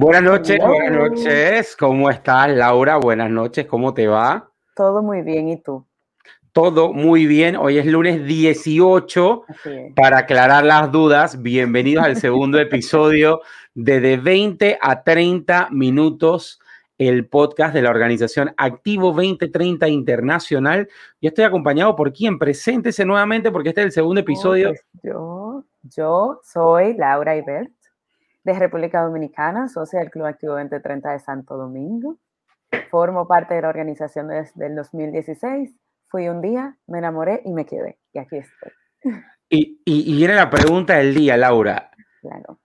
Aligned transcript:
Buenas 0.00 0.22
noches, 0.22 0.60
buenas 0.64 0.92
noches. 0.92 1.76
¿Cómo 1.76 2.08
estás, 2.08 2.48
Laura? 2.50 2.98
Buenas 2.98 3.28
noches, 3.30 3.66
¿cómo 3.66 3.92
te 3.94 4.06
va? 4.06 4.48
Todo 4.76 5.02
muy 5.02 5.22
bien, 5.22 5.48
¿y 5.48 5.60
tú? 5.60 5.88
Todo 6.52 6.92
muy 6.92 7.26
bien. 7.26 7.56
Hoy 7.56 7.78
es 7.78 7.86
lunes 7.86 8.24
18. 8.24 9.42
Para 9.96 10.18
aclarar 10.18 10.64
las 10.64 10.92
dudas, 10.92 11.42
bienvenidos 11.42 12.04
al 12.04 12.14
segundo 12.14 12.58
episodio 12.60 13.40
de 13.74 13.98
De 13.98 14.16
20 14.18 14.78
a 14.80 15.02
30 15.02 15.70
minutos, 15.72 16.60
el 16.96 17.26
podcast 17.26 17.74
de 17.74 17.82
la 17.82 17.90
organización 17.90 18.54
Activo 18.56 19.08
2030 19.08 19.88
Internacional. 19.88 20.88
Yo 21.20 21.30
estoy 21.30 21.44
acompañado 21.44 21.96
por 21.96 22.12
quien? 22.12 22.38
Preséntese 22.38 23.04
nuevamente 23.04 23.50
porque 23.50 23.70
este 23.70 23.80
es 23.80 23.86
el 23.86 23.92
segundo 23.92 24.20
episodio. 24.20 24.68
Pues 24.68 24.84
yo, 25.02 25.64
yo 25.82 26.40
soy 26.44 26.94
Laura 26.94 27.36
Ibert 27.36 27.72
de 28.52 28.58
República 28.58 29.02
Dominicana, 29.02 29.68
socia 29.68 30.00
del 30.00 30.10
Club 30.10 30.26
Activo 30.26 30.54
2030 30.54 31.12
de 31.12 31.18
Santo 31.18 31.56
Domingo. 31.56 32.18
Formo 32.90 33.26
parte 33.26 33.54
de 33.54 33.62
la 33.62 33.68
organización 33.68 34.28
desde 34.28 34.66
el 34.66 34.74
2016. 34.74 35.74
Fui 36.08 36.28
un 36.28 36.40
día, 36.40 36.76
me 36.86 36.98
enamoré 36.98 37.42
y 37.44 37.52
me 37.52 37.66
quedé. 37.66 37.98
Y 38.12 38.18
aquí 38.18 38.36
estoy. 38.36 38.72
Y, 39.50 39.80
y, 39.84 40.16
viene 40.16 40.34
la 40.34 40.50
pregunta 40.50 40.96
del 40.96 41.14
día, 41.14 41.36
Laura. 41.36 41.90
Claro. 42.20 42.58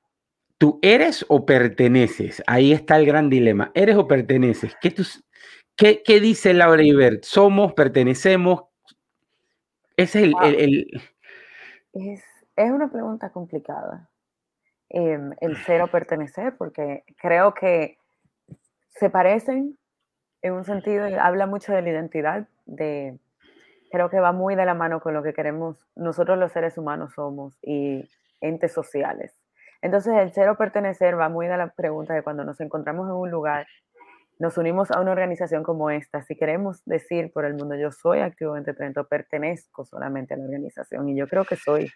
¿Tú 0.57 0.79
eres 0.81 1.25
o 1.29 1.45
perteneces? 1.45 2.43
Ahí 2.47 2.73
está 2.73 2.97
el 2.97 3.05
gran 3.05 3.29
dilema. 3.29 3.71
¿Eres 3.73 3.95
o 3.95 4.07
perteneces? 4.07 4.75
¿Qué, 4.81 4.93
qué, 5.77 6.03
qué 6.03 6.19
dice 6.19 6.53
Laura 6.53 6.83
Ibert? 6.83 7.23
¿Somos, 7.23 7.73
pertenecemos? 7.73 8.63
Ese 9.95 10.23
es 10.23 10.33
el... 10.43 10.87
Es, 11.93 12.23
es 12.55 12.71
una 12.71 12.91
pregunta 12.91 13.31
complicada 13.31 14.09
Em, 14.89 15.31
el 15.41 15.57
ser 15.57 15.81
o 15.81 15.87
pertenecer, 15.87 16.55
porque 16.55 17.03
creo 17.17 17.53
que 17.53 17.97
se 18.89 19.09
parecen 19.09 19.77
en 20.43 20.53
un 20.53 20.65
sentido, 20.65 21.07
habla 21.19 21.47
mucho 21.47 21.73
de 21.73 21.81
la 21.81 21.89
identidad, 21.89 22.47
de, 22.65 23.17
creo 23.91 24.09
que 24.09 24.19
va 24.19 24.33
muy 24.33 24.55
de 24.55 24.65
la 24.65 24.75
mano 24.75 24.99
con 24.99 25.13
lo 25.13 25.23
que 25.23 25.33
queremos, 25.33 25.77
nosotros 25.95 26.37
los 26.37 26.51
seres 26.51 26.77
humanos 26.77 27.13
somos 27.15 27.57
y 27.63 28.07
entes 28.41 28.71
sociales. 28.71 29.35
Entonces 29.81 30.13
el 30.15 30.31
ser 30.31 30.49
o 30.49 30.57
pertenecer 30.57 31.19
va 31.19 31.27
muy 31.27 31.47
de 31.47 31.57
la 31.57 31.69
pregunta 31.69 32.13
de 32.13 32.21
cuando 32.21 32.43
nos 32.43 32.59
encontramos 32.59 33.07
en 33.07 33.15
un 33.15 33.31
lugar, 33.31 33.65
nos 34.37 34.57
unimos 34.57 34.91
a 34.91 34.99
una 34.99 35.11
organización 35.11 35.63
como 35.63 35.89
esta, 35.89 36.21
si 36.21 36.35
queremos 36.35 36.83
decir 36.85 37.31
por 37.31 37.45
el 37.45 37.55
mundo 37.55 37.75
yo 37.75 37.91
soy 37.91 38.19
activo 38.19 38.51
2030, 38.51 39.05
pertenezco 39.05 39.85
solamente 39.85 40.33
a 40.33 40.37
la 40.37 40.43
organización 40.43 41.09
y 41.09 41.15
yo 41.15 41.27
creo 41.27 41.45
que 41.45 41.55
soy 41.55 41.89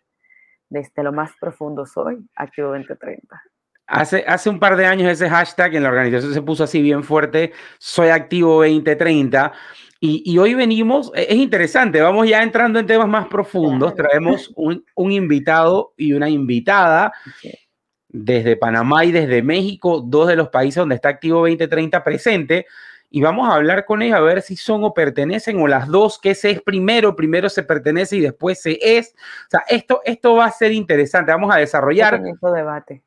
desde 0.70 1.04
lo 1.04 1.12
más 1.12 1.32
profundo 1.40 1.86
soy 1.86 2.18
Activo 2.36 2.70
2030. 2.70 3.42
Hace, 3.88 4.26
hace 4.28 4.50
un 4.50 4.60
par 4.60 4.76
de 4.76 4.86
años 4.86 5.10
ese 5.10 5.30
hashtag 5.30 5.76
en 5.76 5.84
la 5.84 5.90
organización 5.90 6.34
se 6.34 6.42
puso 6.42 6.66
así 6.66 6.82
bien 6.82 7.04
fuerte, 7.04 7.54
soy 7.78 8.10
activo 8.10 8.56
2030. 8.56 9.54
Y, 10.02 10.24
y 10.26 10.38
hoy 10.38 10.54
venimos, 10.54 11.12
e, 11.16 11.28
es 11.30 11.38
interesante, 11.38 12.02
vamos 12.02 12.28
ya 12.28 12.44
entrando 12.44 12.80
en 12.80 12.86
temas 12.86 13.08
más 13.08 13.28
profundos. 13.28 13.96
Traemos 13.96 14.52
un, 14.56 14.84
un 14.94 15.12
invitado 15.14 15.94
y 15.96 16.12
una 16.14 16.30
invitada 16.30 17.14
desde 18.10 18.58
Panamá 18.58 19.06
y 19.06 19.12
desde 19.12 19.42
México, 19.42 20.04
dos 20.06 20.28
de 20.28 20.36
los 20.36 20.50
países 20.50 20.76
donde 20.76 20.96
está 20.96 21.10
Activo 21.10 21.40
2030 21.40 22.04
presente 22.04 22.66
y 23.10 23.22
vamos 23.22 23.48
a 23.48 23.56
hablar 23.56 23.86
con 23.86 24.02
ellos 24.02 24.18
a 24.18 24.22
ver 24.22 24.42
si 24.42 24.56
son 24.56 24.84
o 24.84 24.94
pertenecen 24.94 25.60
o 25.62 25.68
las 25.68 25.88
dos, 25.88 26.20
que 26.20 26.36
se 26.36 26.52
es 26.52 26.62
primero, 26.62 27.16
primero 27.16 27.48
se 27.50 27.64
pertenece 27.64 28.18
y 28.18 28.22
después 28.22 28.62
se 28.62 28.78
es. 28.82 29.16
O 29.48 29.50
sea, 29.50 29.64
esto, 29.70 30.02
esto 30.04 30.36
va 30.36 30.46
a 30.46 30.52
ser 30.52 30.74
interesante, 30.74 31.32
vamos 31.32 31.54
a 31.54 31.60
desarrollar. 31.60 32.22
debate. 32.22 33.04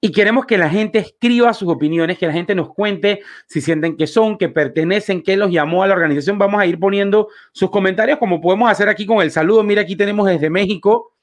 Y 0.00 0.12
queremos 0.12 0.46
que 0.46 0.58
la 0.58 0.68
gente 0.68 0.98
escriba 0.98 1.52
sus 1.54 1.68
opiniones, 1.68 2.18
que 2.18 2.26
la 2.26 2.32
gente 2.32 2.54
nos 2.54 2.72
cuente 2.72 3.20
si 3.46 3.60
sienten 3.60 3.96
que 3.96 4.06
son, 4.06 4.38
que 4.38 4.48
pertenecen, 4.48 5.22
que 5.22 5.36
los 5.36 5.50
llamó 5.50 5.82
a 5.82 5.86
la 5.86 5.94
organización. 5.94 6.38
Vamos 6.38 6.60
a 6.60 6.66
ir 6.66 6.78
poniendo 6.78 7.28
sus 7.52 7.70
comentarios 7.70 8.18
como 8.18 8.40
podemos 8.40 8.70
hacer 8.70 8.88
aquí 8.88 9.06
con 9.06 9.20
el 9.22 9.30
saludo. 9.30 9.62
Mira, 9.62 9.82
aquí 9.82 9.96
tenemos 9.96 10.26
desde 10.26 10.50
México. 10.50 11.14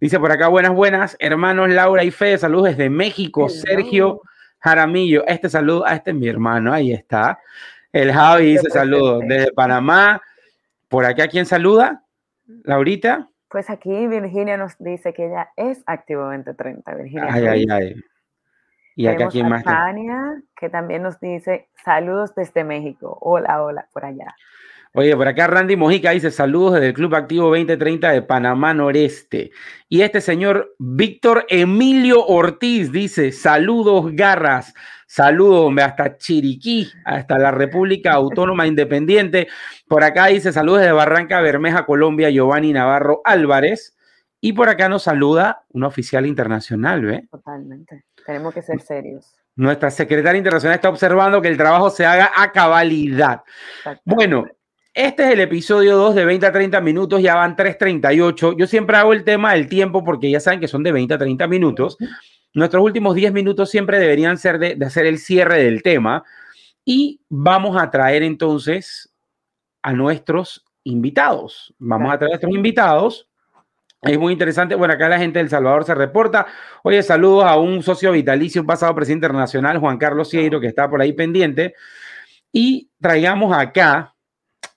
Dice 0.00 0.18
por 0.18 0.32
acá, 0.32 0.48
buenas, 0.48 0.72
buenas, 0.72 1.16
hermanos 1.20 1.70
Laura 1.70 2.02
y 2.02 2.10
Fede, 2.10 2.38
saludos 2.38 2.70
desde 2.70 2.90
México. 2.90 3.48
Sergio 3.48 4.22
Jaramillo, 4.62 5.26
este 5.26 5.48
saludo, 5.48 5.84
a 5.84 5.94
este 5.94 6.10
es 6.10 6.16
mi 6.16 6.28
hermano, 6.28 6.72
ahí 6.72 6.92
está. 6.92 7.40
El 7.92 8.12
Javi 8.12 8.52
dice 8.52 8.70
saludos 8.70 9.22
desde 9.26 9.52
Panamá. 9.52 10.22
Por 10.88 11.04
acá, 11.04 11.26
¿quién 11.26 11.46
saluda? 11.46 12.04
Laurita. 12.64 13.28
Pues 13.48 13.68
aquí 13.68 14.06
Virginia 14.06 14.56
nos 14.56 14.78
dice 14.78 15.12
que 15.12 15.26
ella 15.26 15.50
es 15.56 15.82
Activo 15.86 16.22
2030. 16.24 16.94
Virginia. 16.94 17.28
Ay, 17.28 17.46
ay, 17.46 17.66
ay. 17.70 17.96
Y 18.94 19.06
acá, 19.06 19.28
¿quién 19.28 19.48
más? 19.48 19.64
Tania, 19.64 20.42
que 20.56 20.68
también 20.68 21.02
nos 21.02 21.18
dice 21.18 21.68
saludos 21.84 22.34
desde 22.34 22.62
México. 22.62 23.18
Hola, 23.20 23.62
hola, 23.62 23.88
por 23.92 24.04
allá. 24.04 24.34
Oye, 24.94 25.16
por 25.16 25.26
acá 25.26 25.46
Randy 25.46 25.74
Mojica 25.74 26.10
dice 26.10 26.30
saludos 26.30 26.74
desde 26.74 26.88
el 26.88 26.92
Club 26.92 27.14
Activo 27.14 27.48
2030 27.48 28.10
de 28.10 28.20
Panamá 28.20 28.74
Noreste. 28.74 29.50
Y 29.88 30.02
este 30.02 30.20
señor 30.20 30.74
Víctor 30.78 31.46
Emilio 31.48 32.26
Ortiz 32.26 32.92
dice 32.92 33.32
saludos 33.32 34.14
garras, 34.14 34.74
saludos 35.06 35.72
hasta 35.82 36.18
Chiriquí, 36.18 36.90
hasta 37.06 37.38
la 37.38 37.50
República 37.50 38.12
Autónoma 38.12 38.66
Independiente. 38.66 39.48
Por 39.88 40.04
acá 40.04 40.26
dice 40.26 40.52
saludos 40.52 40.82
de 40.82 40.92
Barranca 40.92 41.40
Bermeja, 41.40 41.86
Colombia, 41.86 42.28
Giovanni 42.28 42.74
Navarro 42.74 43.22
Álvarez. 43.24 43.96
Y 44.42 44.52
por 44.52 44.68
acá 44.68 44.90
nos 44.90 45.04
saluda 45.04 45.64
un 45.70 45.84
oficial 45.84 46.26
internacional, 46.26 47.02
¿ve? 47.02 47.26
Totalmente. 47.30 48.04
Tenemos 48.26 48.52
que 48.52 48.60
ser 48.60 48.78
serios. 48.80 49.34
Nuestra 49.56 49.90
secretaria 49.90 50.36
internacional 50.36 50.74
está 50.74 50.90
observando 50.90 51.40
que 51.40 51.48
el 51.48 51.56
trabajo 51.56 51.88
se 51.88 52.04
haga 52.04 52.30
a 52.36 52.52
cabalidad. 52.52 53.42
Bueno, 54.04 54.44
este 54.94 55.24
es 55.24 55.30
el 55.30 55.40
episodio 55.40 55.96
2 55.96 56.14
de 56.14 56.24
20 56.26 56.46
a 56.46 56.52
30 56.52 56.80
minutos, 56.82 57.22
ya 57.22 57.34
van 57.34 57.56
3.38. 57.56 58.56
Yo 58.58 58.66
siempre 58.66 58.96
hago 58.98 59.14
el 59.14 59.24
tema 59.24 59.54
del 59.54 59.66
tiempo 59.66 60.04
porque 60.04 60.30
ya 60.30 60.38
saben 60.38 60.60
que 60.60 60.68
son 60.68 60.82
de 60.82 60.92
20 60.92 61.14
a 61.14 61.18
30 61.18 61.46
minutos. 61.48 61.96
Nuestros 62.52 62.84
últimos 62.84 63.14
10 63.14 63.32
minutos 63.32 63.70
siempre 63.70 63.98
deberían 63.98 64.36
ser 64.36 64.58
de, 64.58 64.76
hacer 64.84 65.06
el 65.06 65.18
cierre 65.18 65.64
del 65.64 65.82
tema. 65.82 66.24
Y 66.84 67.22
vamos 67.30 67.80
a 67.80 67.90
traer 67.90 68.22
entonces 68.22 69.14
a 69.80 69.94
nuestros 69.94 70.64
invitados. 70.84 71.74
Vamos 71.78 72.12
a 72.12 72.18
traer 72.18 72.32
a 72.32 72.34
nuestros 72.34 72.54
invitados. 72.54 73.28
Es 74.02 74.18
muy 74.18 74.34
interesante. 74.34 74.74
Bueno, 74.74 74.92
acá 74.92 75.08
la 75.08 75.18
gente 75.18 75.38
del 75.38 75.48
Salvador 75.48 75.84
se 75.84 75.94
reporta. 75.94 76.46
Oye, 76.82 77.02
saludos 77.02 77.44
a 77.44 77.56
un 77.56 77.82
socio 77.82 78.12
vitalicio, 78.12 78.60
un 78.60 78.66
pasado 78.66 78.94
presidente 78.94 79.26
internacional, 79.26 79.78
Juan 79.78 79.96
Carlos 79.96 80.28
Cieiro, 80.28 80.60
que 80.60 80.66
está 80.66 80.90
por 80.90 81.00
ahí 81.00 81.14
pendiente. 81.14 81.74
Y 82.52 82.90
traigamos 83.00 83.56
acá 83.56 84.11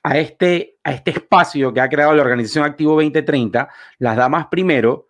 a 0.04 0.18
este, 0.20 0.78
a 0.84 0.92
este 0.92 1.12
espacio 1.12 1.74
que 1.74 1.82
ha 1.82 1.90
creado 1.90 2.14
la 2.14 2.22
organización 2.22 2.64
Activo 2.64 2.94
2030, 2.94 3.70
las 4.00 4.16
damas 4.16 4.48
primero. 4.48 5.08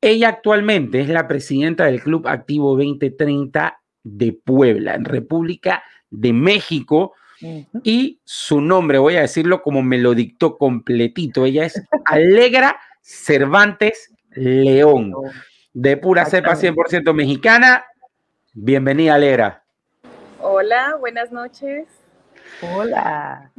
Ella 0.00 0.28
actualmente 0.28 1.00
es 1.00 1.08
la 1.08 1.26
presidenta 1.26 1.86
del 1.86 2.00
Club 2.00 2.28
Activo 2.28 2.76
2030 2.76 3.80
de 4.04 4.32
Puebla, 4.32 4.94
en 4.94 5.04
República 5.04 5.82
de 6.10 6.32
México. 6.32 7.14
Y 7.84 8.20
su 8.24 8.60
nombre, 8.60 8.98
voy 8.98 9.16
a 9.16 9.20
decirlo 9.20 9.62
como 9.62 9.82
me 9.82 9.98
lo 9.98 10.14
dictó 10.14 10.56
completito, 10.58 11.44
ella 11.44 11.64
es 11.64 11.80
Alegra 12.04 12.78
Cervantes 13.00 14.12
León, 14.30 15.14
de 15.72 15.96
pura 15.96 16.26
cepa 16.26 16.54
100% 16.54 17.12
mexicana. 17.14 17.84
Bienvenida, 18.52 19.14
Alegra. 19.14 19.64
Hola, 20.40 20.96
buenas 20.98 21.32
noches. 21.32 21.86
Hola. 22.60 23.50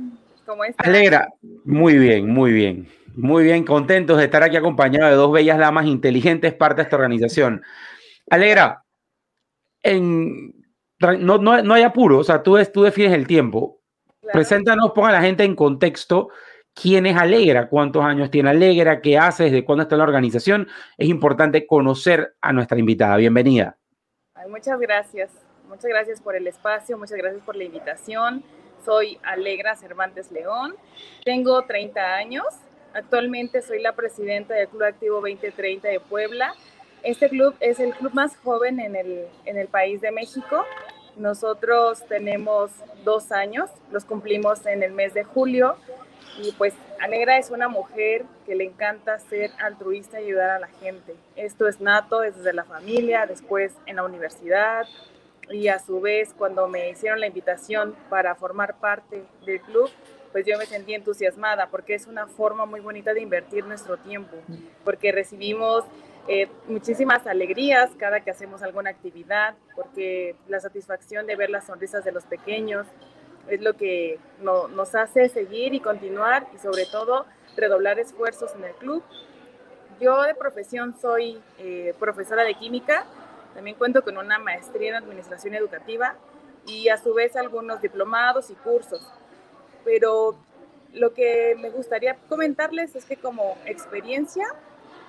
¿Cómo 0.49 0.63
Alegra, 0.77 1.29
muy 1.63 1.99
bien, 1.99 2.27
muy 2.27 2.51
bien. 2.51 2.87
Muy 3.15 3.43
bien, 3.43 3.63
contentos 3.63 4.17
de 4.17 4.23
estar 4.23 4.41
aquí 4.41 4.57
acompañado 4.57 5.07
de 5.07 5.15
dos 5.15 5.31
bellas 5.31 5.59
damas 5.59 5.85
inteligentes, 5.85 6.55
parte 6.55 6.77
de 6.77 6.83
esta 6.83 6.95
organización. 6.95 7.61
Alegra, 8.31 8.83
en, 9.83 10.55
no, 11.19 11.37
no, 11.37 11.73
hay 11.73 11.83
apuro, 11.83 12.17
o 12.17 12.23
sea, 12.23 12.41
tú, 12.41 12.57
tú 12.73 12.81
defines 12.81 13.13
el 13.13 13.27
tiempo. 13.27 13.83
Preséntanos, 14.33 14.91
ponga 14.93 15.09
a 15.09 15.11
la 15.11 15.21
gente 15.21 15.43
en 15.43 15.55
contexto 15.55 16.29
quién 16.73 17.05
es 17.05 17.15
Alegra, 17.15 17.69
cuántos 17.69 18.03
años 18.03 18.31
tiene 18.31 18.49
Alegra, 18.49 19.01
qué 19.01 19.19
hace, 19.19 19.43
desde 19.43 19.63
cuándo 19.63 19.83
está 19.83 19.93
en 19.93 19.99
la 19.99 20.05
organización. 20.05 20.67
Es 20.97 21.09
importante 21.09 21.67
conocer 21.67 22.35
a 22.41 22.53
nuestra 22.53 22.79
invitada. 22.79 23.17
Bienvenida. 23.17 23.77
muchas 24.47 24.79
gracias. 24.79 25.29
Muchas 25.67 25.89
gracias 25.91 26.19
por 26.19 26.35
el 26.35 26.47
espacio, 26.47 26.97
muchas 26.97 27.19
gracias 27.19 27.43
por 27.43 27.55
la 27.55 27.65
invitación. 27.65 28.43
Soy 28.85 29.19
Alegra 29.23 29.75
Cervantes 29.75 30.31
León, 30.31 30.75
tengo 31.23 31.61
30 31.63 32.15
años, 32.15 32.45
actualmente 32.93 33.61
soy 33.61 33.81
la 33.81 33.93
presidenta 33.93 34.53
del 34.53 34.67
Club 34.67 34.83
Activo 34.83 35.15
2030 35.15 35.87
de 35.87 35.99
Puebla. 35.99 36.53
Este 37.03 37.29
club 37.29 37.55
es 37.59 37.79
el 37.79 37.93
club 37.93 38.13
más 38.13 38.35
joven 38.37 38.79
en 38.79 38.95
el, 38.95 39.27
en 39.45 39.57
el 39.57 39.67
país 39.67 40.01
de 40.01 40.11
México. 40.11 40.65
Nosotros 41.15 42.03
tenemos 42.07 42.71
dos 43.03 43.31
años, 43.31 43.69
los 43.91 44.05
cumplimos 44.05 44.65
en 44.65 44.83
el 44.83 44.91
mes 44.91 45.13
de 45.13 45.23
julio 45.23 45.77
y 46.41 46.51
pues 46.53 46.73
Alegra 46.99 47.37
es 47.37 47.49
una 47.49 47.67
mujer 47.67 48.25
que 48.45 48.55
le 48.55 48.65
encanta 48.65 49.19
ser 49.19 49.51
altruista 49.59 50.19
y 50.19 50.25
ayudar 50.25 50.49
a 50.49 50.59
la 50.59 50.67
gente. 50.67 51.15
Esto 51.35 51.67
es 51.67 51.79
nato 51.79 52.19
desde 52.19 52.53
la 52.53 52.63
familia, 52.63 53.25
después 53.25 53.73
en 53.85 53.97
la 53.97 54.03
universidad, 54.03 54.85
y 55.49 55.67
a 55.67 55.79
su 55.79 55.99
vez 56.01 56.33
cuando 56.37 56.67
me 56.67 56.89
hicieron 56.89 57.19
la 57.19 57.27
invitación 57.27 57.95
para 58.09 58.35
formar 58.35 58.79
parte 58.79 59.23
del 59.45 59.61
club, 59.61 59.89
pues 60.31 60.45
yo 60.45 60.57
me 60.57 60.65
sentí 60.65 60.93
entusiasmada 60.93 61.67
porque 61.69 61.95
es 61.95 62.07
una 62.07 62.27
forma 62.27 62.65
muy 62.65 62.79
bonita 62.79 63.13
de 63.13 63.21
invertir 63.21 63.65
nuestro 63.65 63.97
tiempo, 63.97 64.35
porque 64.83 65.11
recibimos 65.11 65.85
eh, 66.27 66.47
muchísimas 66.67 67.25
alegrías 67.25 67.89
cada 67.97 68.19
que 68.19 68.29
hacemos 68.29 68.61
alguna 68.61 68.91
actividad, 68.91 69.55
porque 69.75 70.35
la 70.47 70.59
satisfacción 70.59 71.25
de 71.25 71.35
ver 71.35 71.49
las 71.49 71.65
sonrisas 71.65 72.03
de 72.03 72.11
los 72.11 72.25
pequeños 72.25 72.85
es 73.47 73.61
lo 73.61 73.73
que 73.73 74.19
nos 74.39 74.93
hace 74.93 75.29
seguir 75.29 75.73
y 75.73 75.79
continuar 75.79 76.47
y 76.53 76.59
sobre 76.59 76.85
todo 76.85 77.25
redoblar 77.57 77.99
esfuerzos 77.99 78.53
en 78.55 78.65
el 78.65 78.73
club. 78.73 79.03
Yo 79.99 80.21
de 80.21 80.35
profesión 80.35 80.95
soy 81.01 81.41
eh, 81.57 81.95
profesora 81.99 82.43
de 82.43 82.53
química, 82.53 83.05
también 83.53 83.75
cuento 83.77 84.03
con 84.03 84.17
una 84.17 84.39
maestría 84.39 84.89
en 84.89 84.95
administración 84.95 85.53
educativa 85.55 86.15
y 86.65 86.89
a 86.89 86.97
su 86.97 87.13
vez 87.13 87.35
algunos 87.35 87.81
diplomados 87.81 88.49
y 88.49 88.55
cursos. 88.55 89.01
Pero 89.83 90.35
lo 90.93 91.13
que 91.13 91.55
me 91.59 91.69
gustaría 91.69 92.15
comentarles 92.27 92.95
es 92.95 93.05
que 93.05 93.17
como 93.17 93.57
experiencia, 93.65 94.45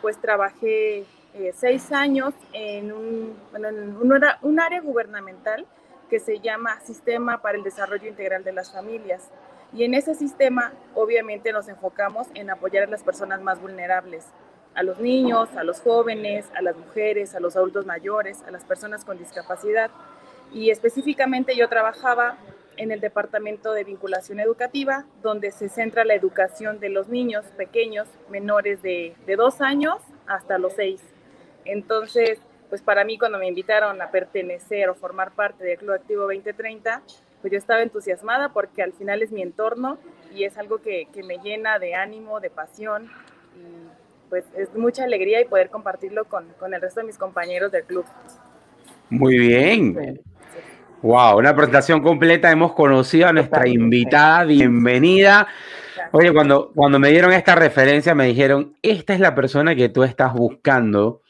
pues 0.00 0.18
trabajé 0.18 1.06
eh, 1.34 1.52
seis 1.54 1.92
años 1.92 2.34
en, 2.52 2.92
un, 2.92 3.36
en 3.54 3.96
un, 4.42 4.60
área 4.60 4.80
gubernamental 4.80 5.66
que 6.08 6.18
se 6.18 6.40
llama 6.40 6.80
Sistema 6.80 7.40
para 7.40 7.56
el 7.56 7.64
Desarrollo 7.64 8.08
Integral 8.08 8.42
de 8.42 8.52
las 8.52 8.72
Familias. 8.72 9.30
Y 9.72 9.84
en 9.84 9.94
ese 9.94 10.16
sistema, 10.16 10.72
obviamente, 10.94 11.52
nos 11.52 11.68
enfocamos 11.68 12.26
en 12.34 12.50
apoyar 12.50 12.84
a 12.84 12.90
las 12.90 13.04
personas 13.04 13.40
más 13.42 13.60
vulnerables, 13.60 14.26
a 14.80 14.82
los 14.82 14.98
niños, 14.98 15.50
a 15.56 15.62
los 15.62 15.80
jóvenes, 15.80 16.46
a 16.56 16.62
las 16.62 16.74
mujeres, 16.74 17.34
a 17.34 17.40
los 17.40 17.54
adultos 17.54 17.84
mayores, 17.84 18.42
a 18.48 18.50
las 18.50 18.64
personas 18.64 19.04
con 19.04 19.18
discapacidad. 19.18 19.90
Y 20.54 20.70
específicamente 20.70 21.54
yo 21.54 21.68
trabajaba 21.68 22.38
en 22.78 22.90
el 22.90 23.00
Departamento 23.00 23.74
de 23.74 23.84
Vinculación 23.84 24.40
Educativa, 24.40 25.04
donde 25.22 25.50
se 25.50 25.68
centra 25.68 26.06
la 26.06 26.14
educación 26.14 26.80
de 26.80 26.88
los 26.88 27.08
niños 27.08 27.44
pequeños, 27.58 28.08
menores 28.30 28.80
de, 28.80 29.14
de 29.26 29.36
dos 29.36 29.60
años 29.60 29.98
hasta 30.26 30.56
los 30.56 30.72
seis. 30.72 31.02
Entonces, 31.66 32.38
pues 32.70 32.80
para 32.80 33.04
mí 33.04 33.18
cuando 33.18 33.36
me 33.36 33.48
invitaron 33.48 34.00
a 34.00 34.10
pertenecer 34.10 34.88
o 34.88 34.94
formar 34.94 35.32
parte 35.32 35.62
del 35.62 35.76
Club 35.76 35.92
Activo 35.92 36.22
2030, 36.22 37.02
pues 37.42 37.52
yo 37.52 37.58
estaba 37.58 37.82
entusiasmada 37.82 38.54
porque 38.54 38.82
al 38.82 38.94
final 38.94 39.22
es 39.22 39.30
mi 39.30 39.42
entorno 39.42 39.98
y 40.34 40.44
es 40.44 40.56
algo 40.56 40.78
que, 40.78 41.06
que 41.12 41.22
me 41.22 41.36
llena 41.36 41.78
de 41.78 41.94
ánimo, 41.94 42.40
de 42.40 42.48
pasión 42.48 43.10
y 43.56 43.99
pues 44.30 44.44
es 44.56 44.72
mucha 44.74 45.04
alegría 45.04 45.40
y 45.40 45.44
poder 45.44 45.68
compartirlo 45.68 46.24
con, 46.24 46.46
con 46.58 46.72
el 46.72 46.80
resto 46.80 47.00
de 47.00 47.06
mis 47.06 47.18
compañeros 47.18 47.70
del 47.72 47.84
club. 47.84 48.06
Muy 49.10 49.38
bien. 49.38 50.20
Wow, 51.02 51.38
una 51.38 51.54
presentación 51.54 52.00
completa. 52.00 52.50
Hemos 52.50 52.72
conocido 52.72 53.26
a 53.26 53.32
nuestra 53.32 53.68
invitada. 53.68 54.44
Bienvenida. 54.44 55.48
Oye, 56.12 56.32
cuando, 56.32 56.72
cuando 56.74 56.98
me 56.98 57.10
dieron 57.10 57.32
esta 57.32 57.54
referencia, 57.54 58.14
me 58.14 58.26
dijeron, 58.26 58.76
esta 58.82 59.12
es 59.14 59.20
la 59.20 59.34
persona 59.34 59.74
que 59.74 59.88
tú 59.88 60.04
estás 60.04 60.32
buscando 60.32 61.22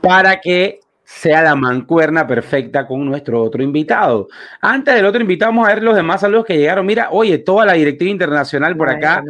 para 0.00 0.40
que 0.40 0.80
sea 1.04 1.42
la 1.42 1.54
mancuerna 1.54 2.26
perfecta 2.26 2.86
con 2.86 3.04
nuestro 3.06 3.42
otro 3.42 3.62
invitado. 3.62 4.28
Antes 4.60 4.94
del 4.94 5.06
otro 5.06 5.22
invitado, 5.22 5.52
vamos 5.52 5.68
a 5.68 5.74
ver 5.74 5.82
los 5.82 5.96
demás 5.96 6.20
saludos 6.20 6.44
que 6.44 6.58
llegaron. 6.58 6.84
Mira, 6.84 7.08
oye, 7.10 7.38
toda 7.38 7.64
la 7.64 7.72
directiva 7.72 8.10
internacional 8.10 8.76
por 8.76 8.90
acá. 8.90 9.22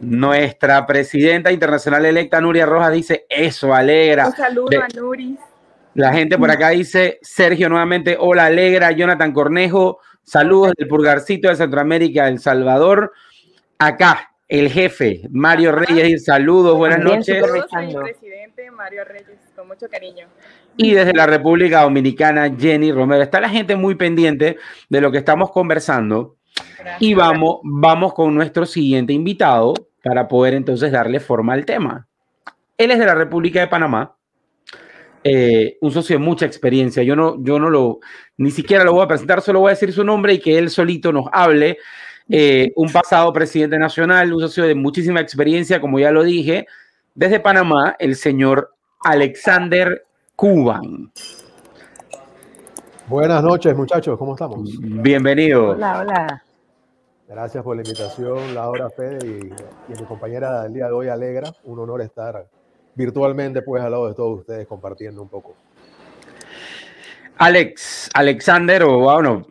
Nuestra 0.00 0.86
presidenta 0.86 1.52
internacional 1.52 2.04
electa, 2.04 2.40
Nuria 2.40 2.66
Rojas, 2.66 2.92
dice, 2.92 3.26
eso 3.28 3.74
alegra. 3.74 4.28
Un 4.28 4.36
saludo 4.36 4.82
a 4.82 4.88
Nuri. 4.94 5.38
La 5.94 6.12
gente 6.12 6.36
por 6.36 6.50
acá 6.50 6.70
dice, 6.70 7.18
Sergio 7.22 7.70
nuevamente, 7.70 8.16
hola, 8.20 8.46
alegra, 8.46 8.92
Jonathan 8.92 9.32
Cornejo, 9.32 10.00
saludos 10.22 10.74
del 10.76 10.88
Purgarcito 10.88 11.48
de 11.48 11.56
Centroamérica, 11.56 12.28
El 12.28 12.38
Salvador. 12.38 13.12
Acá, 13.78 14.32
el 14.48 14.70
jefe, 14.70 15.22
Mario 15.30 15.72
Reyes, 15.72 16.26
saludos, 16.26 16.76
buenas 16.76 17.00
noches. 17.00 17.42
Soy 17.44 17.94
presidente 17.94 18.70
Mario 18.70 19.04
Reyes, 19.04 19.38
con 19.56 19.68
mucho 19.68 19.88
cariño. 19.88 20.28
Y 20.76 20.92
desde 20.92 21.14
la 21.14 21.26
República 21.26 21.80
Dominicana, 21.82 22.54
Jenny 22.56 22.92
Romero. 22.92 23.22
Está 23.22 23.40
la 23.40 23.48
gente 23.48 23.74
muy 23.74 23.94
pendiente 23.94 24.58
de 24.88 25.00
lo 25.00 25.10
que 25.10 25.18
estamos 25.18 25.50
conversando. 25.50 26.35
Y 27.00 27.14
vamos, 27.14 27.60
vamos 27.62 28.14
con 28.14 28.34
nuestro 28.34 28.66
siguiente 28.66 29.12
invitado 29.12 29.74
para 30.02 30.28
poder 30.28 30.54
entonces 30.54 30.92
darle 30.92 31.20
forma 31.20 31.52
al 31.52 31.64
tema. 31.64 32.06
Él 32.78 32.90
es 32.90 32.98
de 32.98 33.06
la 33.06 33.14
República 33.14 33.60
de 33.60 33.66
Panamá, 33.66 34.14
eh, 35.24 35.78
un 35.80 35.90
socio 35.90 36.16
de 36.16 36.24
mucha 36.24 36.46
experiencia. 36.46 37.02
Yo 37.02 37.16
no, 37.16 37.42
yo 37.42 37.58
no 37.58 37.70
lo, 37.70 37.98
ni 38.36 38.50
siquiera 38.50 38.84
lo 38.84 38.92
voy 38.92 39.04
a 39.04 39.08
presentar, 39.08 39.40
solo 39.42 39.60
voy 39.60 39.70
a 39.70 39.74
decir 39.74 39.92
su 39.92 40.04
nombre 40.04 40.34
y 40.34 40.38
que 40.38 40.56
él 40.56 40.70
solito 40.70 41.12
nos 41.12 41.26
hable. 41.32 41.78
Eh, 42.28 42.72
un 42.76 42.90
pasado 42.90 43.32
presidente 43.32 43.78
nacional, 43.78 44.32
un 44.32 44.40
socio 44.40 44.64
de 44.64 44.74
muchísima 44.74 45.20
experiencia, 45.20 45.80
como 45.80 45.98
ya 45.98 46.10
lo 46.10 46.22
dije, 46.22 46.66
desde 47.14 47.40
Panamá, 47.40 47.96
el 47.98 48.16
señor 48.16 48.74
Alexander 49.02 50.04
Cuban. 50.34 51.12
Buenas 53.08 53.42
noches, 53.42 53.76
muchachos, 53.76 54.18
¿cómo 54.18 54.34
estamos? 54.34 54.68
Bienvenido. 54.80 55.70
Hola, 55.70 56.00
hola. 56.00 56.45
Gracias 57.28 57.64
por 57.64 57.76
la 57.76 57.82
invitación, 57.82 58.54
Laura, 58.54 58.88
Fede 58.90 59.18
y, 59.26 59.92
y 59.92 60.00
mi 60.00 60.06
compañera 60.06 60.62
del 60.62 60.72
día 60.72 60.86
de 60.86 60.92
hoy, 60.92 61.08
Alegra. 61.08 61.52
Un 61.64 61.80
honor 61.80 62.00
estar 62.02 62.46
virtualmente 62.94 63.62
pues 63.62 63.82
al 63.82 63.90
lado 63.90 64.08
de 64.08 64.14
todos 64.14 64.40
ustedes 64.40 64.66
compartiendo 64.66 65.22
un 65.22 65.28
poco. 65.28 65.54
Alex, 67.38 68.10
Alexander, 68.14 68.82
o 68.84 68.98
bueno, 68.98 69.46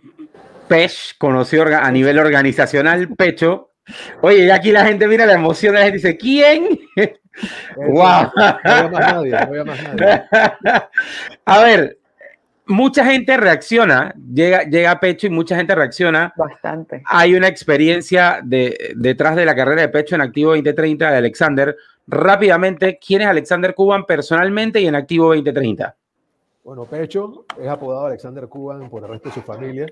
Pech, 0.67 1.17
conocido 1.17 1.65
a 1.65 1.91
nivel 1.91 2.17
organizacional, 2.17 3.09
Pecho. 3.09 3.71
Oye, 4.21 4.47
ya 4.47 4.55
aquí 4.55 4.71
la 4.71 4.85
gente 4.85 5.07
mira 5.07 5.25
la 5.25 5.33
emoción 5.33 5.73
de 5.73 5.79
la 5.79 5.85
gente 5.85 5.97
dice, 5.97 6.17
¿quién? 6.17 6.79
¡Wow! 7.75 8.31
No 8.63 8.89
más 8.89 8.91
nadie, 8.91 9.31
no 9.31 9.65
más 9.65 9.83
nadie. 9.83 10.23
A 11.45 11.61
ver, 11.61 11.99
mucha 12.67 13.05
gente 13.05 13.37
reacciona, 13.37 14.13
llega, 14.33 14.63
llega 14.63 14.91
a 14.91 14.99
Pecho 14.99 15.27
y 15.27 15.29
mucha 15.29 15.55
gente 15.55 15.75
reacciona. 15.75 16.33
Bastante. 16.35 17.03
Hay 17.05 17.35
una 17.35 17.47
experiencia 17.47 18.39
de, 18.43 18.93
detrás 18.95 19.35
de 19.35 19.45
la 19.45 19.55
carrera 19.55 19.81
de 19.81 19.89
Pecho 19.89 20.15
en 20.15 20.21
Activo 20.21 20.51
2030 20.51 21.11
de 21.11 21.17
Alexander. 21.17 21.77
Rápidamente, 22.07 22.99
¿quién 23.05 23.21
es 23.21 23.27
Alexander 23.27 23.73
Cuban 23.73 24.05
personalmente 24.05 24.79
y 24.79 24.87
en 24.87 24.95
Activo 24.95 25.27
2030? 25.27 25.95
Bueno, 26.65 26.85
Pecho 26.85 27.45
es 27.61 27.67
apodado 27.67 28.07
Alexander 28.07 28.47
Cuban 28.47 28.89
por 28.89 29.03
el 29.03 29.09
resto 29.09 29.29
de 29.29 29.35
su 29.35 29.41
familia. 29.43 29.85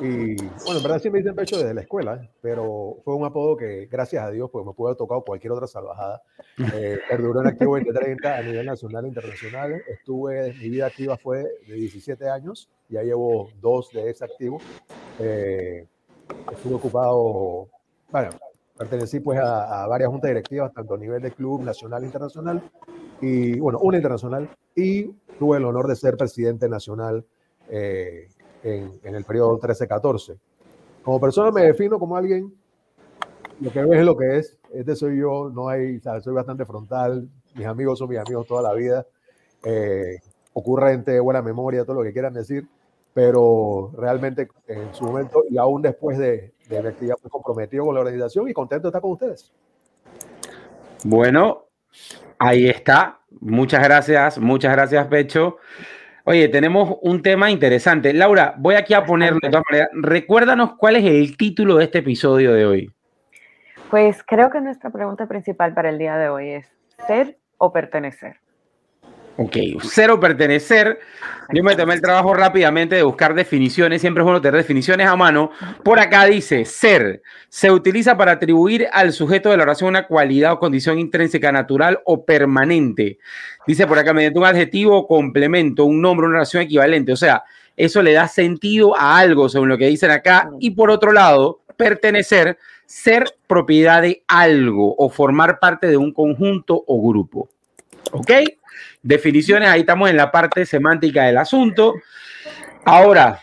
Y 0.00 0.36
bueno, 0.36 0.78
en 0.78 0.82
verdad 0.82 0.98
sí 0.98 1.10
me 1.10 1.18
dicen 1.18 1.34
Pecho 1.34 1.58
desde 1.58 1.74
la 1.74 1.82
escuela, 1.82 2.30
pero 2.40 2.96
fue 3.04 3.14
un 3.14 3.26
apodo 3.26 3.58
que, 3.58 3.84
gracias 3.90 4.24
a 4.24 4.30
Dios, 4.30 4.48
pues 4.50 4.64
me 4.64 4.72
pudo 4.72 4.88
haber 4.88 4.96
tocado 4.96 5.20
cualquier 5.20 5.52
otra 5.52 5.66
salvajada. 5.66 6.22
Eh, 6.56 6.98
perduró 7.10 7.42
en 7.42 7.48
activo 7.48 7.76
2030 7.76 8.38
a 8.38 8.42
nivel 8.42 8.64
nacional 8.64 9.04
e 9.04 9.08
internacional. 9.08 9.82
Estuve, 9.86 10.54
mi 10.54 10.70
vida 10.70 10.86
activa 10.86 11.18
fue 11.18 11.42
de 11.66 11.74
17 11.74 12.26
años, 12.30 12.70
ya 12.88 13.02
llevo 13.02 13.50
dos 13.60 13.90
de 13.92 14.08
ex 14.08 14.22
activo. 14.22 14.62
Eh, 15.18 15.86
estuve 16.50 16.76
ocupado, 16.76 17.68
bueno, 18.10 18.30
pertenecí 18.76 19.20
pues 19.20 19.38
a, 19.38 19.84
a 19.84 19.86
varias 19.86 20.10
juntas 20.10 20.28
directivas, 20.30 20.72
tanto 20.72 20.94
a 20.94 20.98
nivel 20.98 21.22
de 21.22 21.30
club 21.30 21.62
nacional 21.62 22.02
e 22.02 22.06
internacional, 22.06 22.62
y 23.20 23.58
bueno, 23.58 23.78
una 23.80 23.96
internacional, 23.96 24.48
y 24.74 25.04
tuve 25.38 25.58
el 25.58 25.64
honor 25.64 25.86
de 25.86 25.96
ser 25.96 26.16
presidente 26.16 26.68
nacional 26.68 27.24
eh, 27.68 28.28
en, 28.62 28.92
en, 29.02 29.14
el 29.14 29.24
periodo 29.24 29.60
13-14. 29.60 30.38
Como 31.02 31.20
persona 31.20 31.50
me 31.50 31.62
defino 31.62 31.98
como 31.98 32.16
alguien, 32.16 32.52
lo 33.60 33.70
que 33.70 33.80
es 33.80 34.04
lo 34.04 34.16
que 34.16 34.38
es, 34.38 34.58
este 34.72 34.96
soy 34.96 35.18
yo, 35.18 35.50
no 35.54 35.68
hay, 35.68 36.00
soy 36.00 36.34
bastante 36.34 36.64
frontal, 36.64 37.28
mis 37.54 37.66
amigos 37.66 37.98
son 37.98 38.08
mis 38.08 38.18
amigos 38.18 38.46
toda 38.46 38.62
la 38.62 38.72
vida, 38.74 39.06
eh, 39.64 40.18
ocurrente, 40.52 41.20
buena 41.20 41.42
memoria, 41.42 41.84
todo 41.84 41.96
lo 41.96 42.02
que 42.02 42.12
quieran 42.12 42.34
decir, 42.34 42.66
pero 43.14 43.92
realmente 43.96 44.48
en 44.66 44.92
su 44.92 45.04
momento 45.04 45.44
y 45.48 45.56
aún 45.56 45.80
después 45.80 46.18
de, 46.18 46.52
de 46.68 46.82
mi 46.82 46.88
actividad, 46.88 47.14
pues 47.22 47.30
comprometido 47.30 47.84
con 47.86 47.94
la 47.94 48.00
organización 48.00 48.48
y 48.48 48.52
contento 48.52 48.88
de 48.88 48.90
estar 48.90 49.00
con 49.00 49.12
ustedes. 49.12 49.52
Bueno, 51.04 51.66
ahí 52.38 52.68
está. 52.68 53.20
Muchas 53.40 53.82
gracias, 53.84 54.38
muchas 54.38 54.72
gracias, 54.72 55.06
Pecho. 55.06 55.58
Oye, 56.24 56.48
tenemos 56.48 56.96
un 57.02 57.22
tema 57.22 57.50
interesante. 57.50 58.12
Laura, 58.14 58.54
voy 58.56 58.76
aquí 58.76 58.94
a 58.94 59.04
ponerlo 59.04 59.38
de 59.42 59.50
todas 59.50 59.64
maneras. 59.70 59.90
Recuérdanos 59.92 60.74
cuál 60.76 60.96
es 60.96 61.04
el 61.04 61.36
título 61.36 61.76
de 61.76 61.84
este 61.84 61.98
episodio 61.98 62.52
de 62.52 62.64
hoy. 62.64 62.90
Pues 63.90 64.24
creo 64.24 64.50
que 64.50 64.60
nuestra 64.60 64.90
pregunta 64.90 65.28
principal 65.28 65.74
para 65.74 65.90
el 65.90 65.98
día 65.98 66.16
de 66.16 66.30
hoy 66.30 66.48
es 66.50 66.72
ser 67.06 67.38
o 67.58 67.72
pertenecer. 67.72 68.40
Ok, 69.36 69.56
cero 69.82 70.20
pertenecer. 70.20 71.00
Yo 71.52 71.64
me 71.64 71.74
tomé 71.74 71.94
el 71.94 72.00
trabajo 72.00 72.34
rápidamente 72.34 72.94
de 72.94 73.02
buscar 73.02 73.34
definiciones. 73.34 74.00
Siempre 74.00 74.22
es 74.22 74.24
bueno 74.24 74.40
tener 74.40 74.56
definiciones 74.56 75.08
a 75.08 75.16
mano. 75.16 75.50
Por 75.82 75.98
acá 75.98 76.24
dice, 76.26 76.64
ser. 76.64 77.20
Se 77.48 77.70
utiliza 77.70 78.16
para 78.16 78.32
atribuir 78.32 78.86
al 78.92 79.12
sujeto 79.12 79.50
de 79.50 79.56
la 79.56 79.64
oración 79.64 79.88
una 79.88 80.06
cualidad 80.06 80.52
o 80.52 80.58
condición 80.60 81.00
intrínseca, 81.00 81.50
natural 81.50 82.00
o 82.04 82.24
permanente. 82.24 83.18
Dice 83.66 83.86
por 83.88 83.98
acá, 83.98 84.14
mediante 84.14 84.38
un 84.38 84.46
adjetivo 84.46 84.96
o 84.96 85.06
complemento, 85.08 85.84
un 85.84 86.00
nombre, 86.00 86.28
una 86.28 86.36
oración 86.36 86.62
equivalente. 86.62 87.12
O 87.12 87.16
sea, 87.16 87.42
eso 87.76 88.02
le 88.02 88.12
da 88.12 88.28
sentido 88.28 88.96
a 88.96 89.18
algo, 89.18 89.48
según 89.48 89.68
lo 89.68 89.78
que 89.78 89.88
dicen 89.88 90.12
acá. 90.12 90.48
Y 90.60 90.70
por 90.70 90.90
otro 90.90 91.10
lado, 91.10 91.60
pertenecer, 91.76 92.56
ser 92.86 93.34
propiedad 93.48 94.00
de 94.00 94.22
algo 94.28 94.94
o 94.96 95.10
formar 95.10 95.58
parte 95.58 95.88
de 95.88 95.96
un 95.96 96.12
conjunto 96.12 96.84
o 96.86 97.08
grupo. 97.08 97.48
¿Ok? 98.12 98.30
Definiciones, 99.04 99.68
ahí 99.68 99.80
estamos 99.80 100.08
en 100.08 100.16
la 100.16 100.32
parte 100.32 100.64
semántica 100.64 101.24
del 101.24 101.36
asunto. 101.36 101.92
Ahora, 102.86 103.42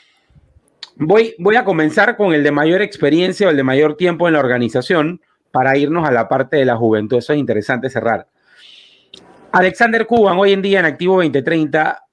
voy, 0.96 1.36
voy 1.38 1.56
a 1.56 1.64
comenzar 1.64 2.18
con 2.18 2.34
el 2.34 2.44
de 2.44 2.50
mayor 2.50 2.82
experiencia 2.82 3.46
o 3.46 3.52
el 3.52 3.58
de 3.58 3.64
mayor 3.64 3.96
tiempo 3.96 4.28
en 4.28 4.34
la 4.34 4.40
organización 4.40 5.22
para 5.52 5.78
irnos 5.78 6.08
a 6.10 6.12
la 6.12 6.28
parte 6.28 6.58
de 6.58 6.66
la 6.66 6.78
juventud. 6.78 7.20
Eso 7.20 7.34
es 7.34 7.40
interesante 7.40 7.92
cerrar. 7.92 8.28
Alexander 9.52 10.08
Cuban, 10.08 10.40
hoy 10.40 10.54
en 10.54 10.64
día 10.64 10.80
en 10.80 10.86
Activo 10.86 11.18
2030, 11.18 12.06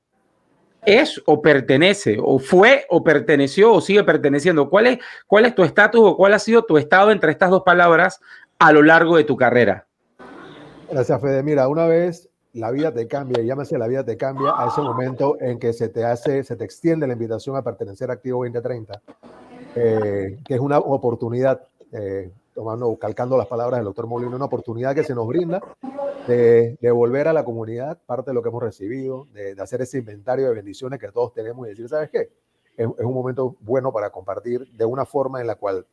es 0.84 1.22
o 1.24 1.40
pertenece, 1.40 2.18
o 2.20 2.38
fue 2.38 2.84
o 2.90 3.02
perteneció 3.02 3.72
o 3.72 3.80
sigue 3.80 4.04
perteneciendo. 4.04 4.68
¿Cuál 4.68 4.88
es, 4.88 4.98
cuál 5.26 5.46
es 5.46 5.54
tu 5.54 5.64
estatus 5.64 6.02
o 6.04 6.18
cuál 6.18 6.34
ha 6.34 6.38
sido 6.38 6.66
tu 6.66 6.76
estado 6.76 7.12
entre 7.12 7.32
estas 7.32 7.48
dos 7.48 7.62
palabras 7.62 8.20
a 8.58 8.72
lo 8.72 8.82
largo 8.82 9.16
de 9.16 9.24
tu 9.24 9.38
carrera? 9.38 9.86
Gracias, 10.90 11.18
Fede. 11.18 11.42
Mira, 11.42 11.66
una 11.68 11.86
vez 11.86 12.28
la 12.58 12.70
vida 12.70 12.92
te 12.92 13.06
cambia, 13.06 13.42
llámese 13.42 13.78
la 13.78 13.86
vida 13.86 14.04
te 14.04 14.16
cambia 14.16 14.52
a 14.56 14.68
ese 14.68 14.80
momento 14.80 15.36
en 15.40 15.58
que 15.58 15.72
se 15.72 15.88
te 15.88 16.04
hace, 16.04 16.42
se 16.44 16.56
te 16.56 16.64
extiende 16.64 17.06
la 17.06 17.12
invitación 17.12 17.56
a 17.56 17.62
pertenecer 17.62 18.10
a 18.10 18.14
Activo 18.14 18.44
2030, 18.44 19.00
eh, 19.76 20.38
que 20.44 20.54
es 20.54 20.60
una 20.60 20.78
oportunidad. 20.78 21.62
Eh, 21.92 22.30
tomando, 22.58 22.96
calcando 22.96 23.36
las 23.38 23.46
palabras 23.46 23.78
del 23.78 23.84
doctor 23.84 24.08
Molino, 24.08 24.34
una 24.34 24.46
oportunidad 24.46 24.92
que 24.92 25.04
se 25.04 25.14
nos 25.14 25.28
brinda 25.28 25.60
de 26.26 26.76
devolver 26.80 27.28
a 27.28 27.32
la 27.32 27.44
comunidad 27.44 27.98
parte 28.04 28.32
de 28.32 28.34
lo 28.34 28.42
que 28.42 28.48
hemos 28.48 28.64
recibido, 28.64 29.28
de, 29.32 29.54
hacer 29.62 29.80
ese 29.80 29.98
inventario 29.98 30.48
de 30.48 30.54
bendiciones 30.54 30.98
que 30.98 31.06
todos 31.12 31.32
tenemos 31.32 31.64
y 31.66 31.70
decir, 31.70 31.88
¿sabes 31.88 32.10
qué? 32.10 32.32
Es, 32.76 32.88
un 32.88 33.14
momento 33.14 33.54
bueno 33.60 33.92
para 33.92 34.10
compartir 34.10 34.68
de 34.72 34.84
una 34.84 35.06
forma 35.06 35.40
en 35.40 35.46
la 35.46 35.54
cual, 35.54 35.86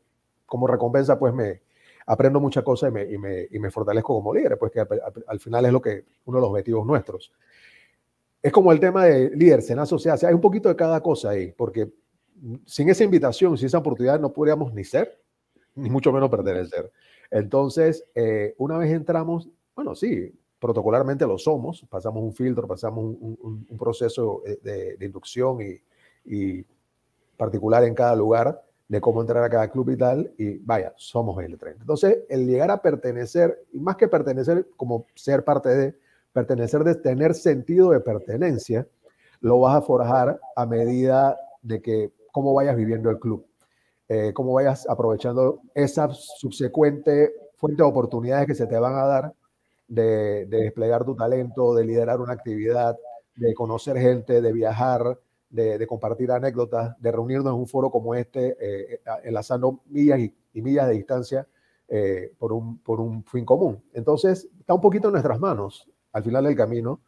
como 0.48 0.65
recompensa, 0.65 1.19
pues 1.19 1.36
me 1.36 1.62
aprendo 2.05 2.39
muchas 2.39 2.63
cosas 2.63 2.89
y 2.89 2.93
me, 2.93 3.03
y 3.12 3.17
me, 3.17 3.47
y 3.51 3.59
me 3.59 3.71
fortalezco 3.71 4.13
como 4.15 4.33
líder, 4.33 4.57
pues 4.57 4.71
que 4.71 4.79
al, 4.79 5.39
final 5.39 5.65
es 5.65 5.71
lo 5.71 5.81
que 5.81 6.05
uno 6.25 6.38
de 6.38 6.41
los 6.41 6.50
objetivos 6.51 6.85
nuestros. 6.85 7.31
Es 8.41 8.51
como 8.51 8.71
el 8.71 8.79
tema 8.79 9.05
de 9.05 9.31
líder, 9.31 9.63
en 9.67 9.79
asociarse, 9.79 10.27
hay 10.27 10.33
un 10.33 10.41
poquito 10.41 10.69
de 10.69 10.75
cada 10.75 11.01
cosa 11.01 11.31
ahí, 11.31 11.51
porque 11.51 11.91
sin 12.65 12.89
esa 12.89 13.03
invitación, 13.03 13.57
sin 13.57 13.67
esa 13.67 13.79
oportunidad, 13.79 14.19
no 14.19 14.31
podríamos 14.31 14.74
ni 14.74 14.83
ser 14.83 15.19
ni 15.75 15.89
mucho 15.89 16.12
menos 16.12 16.29
pertenecer. 16.29 16.91
Entonces, 17.29 18.05
eh, 18.15 18.53
una 18.57 18.77
vez 18.77 18.91
entramos, 18.91 19.50
bueno, 19.75 19.95
sí, 19.95 20.33
protocolarmente 20.59 21.27
lo 21.27 21.38
somos, 21.38 21.85
pasamos 21.89 22.24
un 22.24 22.33
filtro, 22.33 22.67
pasamos 22.67 23.15
un, 23.19 23.77
proceso 23.77 24.41
eh, 24.45 24.95
de, 24.97 25.05
inducción 25.05 25.59
y, 25.62 25.81
y, 26.25 26.65
particular 27.35 27.83
en 27.83 27.93
cada 27.93 28.15
lugar 28.15 28.64
de 28.87 29.01
cómo 29.01 29.21
entrar 29.21 29.43
a 29.43 29.49
cada 29.49 29.69
club 29.69 29.89
y 29.89 29.97
tal, 29.97 30.31
y 30.37 30.57
vaya, 30.57 30.93
somos 30.95 31.43
el 31.43 31.57
30. 31.57 31.81
Entonces, 31.81 32.19
el 32.29 32.45
llegar 32.45 32.69
a 32.71 32.81
pertenecer, 32.81 33.65
y 33.73 33.79
más 33.79 33.95
que 33.95 34.07
pertenecer, 34.07 34.67
como 34.77 35.07
ser 35.15 35.43
parte 35.43 35.69
de, 35.69 35.95
pertenecer 36.33 36.83
de 36.83 36.95
tener 36.95 37.33
sentido 37.33 37.91
de 37.91 37.99
pertenencia, 37.99 38.87
lo 39.41 39.59
vas 39.59 39.77
a 39.77 39.81
forjar 39.81 40.39
a 40.55 40.65
medida 40.65 41.37
de 41.61 41.81
que 41.81 42.11
cómo 42.31 42.53
vayas 42.53 42.75
viviendo 42.75 43.09
el 43.09 43.19
club. 43.19 43.45
Eh, 44.07 44.33
cómo 44.33 44.53
vayas 44.53 44.87
aprovechando 44.87 45.61
esa 45.73 46.09
subsecuente 46.13 47.33
fuente 47.55 47.81
de 47.81 47.89
oportunidades 47.89 48.45
que 48.45 48.53
se 48.53 48.67
te 48.67 48.77
van 48.77 48.95
a 48.95 49.05
dar 49.05 49.33
de, 49.87 50.45
desplegar 50.45 51.05
tu 51.05 51.15
talento, 51.15 51.73
de 51.73 51.85
liderar 51.85 52.19
una 52.19 52.33
actividad, 52.33 52.97
de 53.35 53.53
conocer 53.53 53.97
gente, 53.97 54.41
de 54.41 54.51
viajar, 54.51 55.17
de, 55.55 55.88
compartir 55.88 56.31
anécdotas, 56.31 57.00
de 57.01 57.12
reunirnos 57.12 57.53
en 57.53 57.59
un 57.59 57.67
foro 57.67 57.89
como 57.89 58.15
este, 58.15 58.57
eh, 58.59 59.01
enlazando 59.24 59.81
millas 59.88 60.19
y, 60.19 60.62
millas 60.62 60.88
de 60.88 60.93
distancia 60.93 61.47
eh, 61.88 62.33
por, 62.38 62.53
un, 62.53 62.79
por 62.79 63.00
un 63.00 63.24
fin 63.24 63.45
común. 63.45 63.83
Entonces, 63.93 64.47
está 64.59 64.74
un 64.74 64.81
poquito 64.81 65.07
en 65.07 65.13
nuestras 65.13 65.39
manos, 65.39 65.89
al 66.12 66.24
final 66.24 66.43
del 66.43 66.55
camino, 66.55 67.01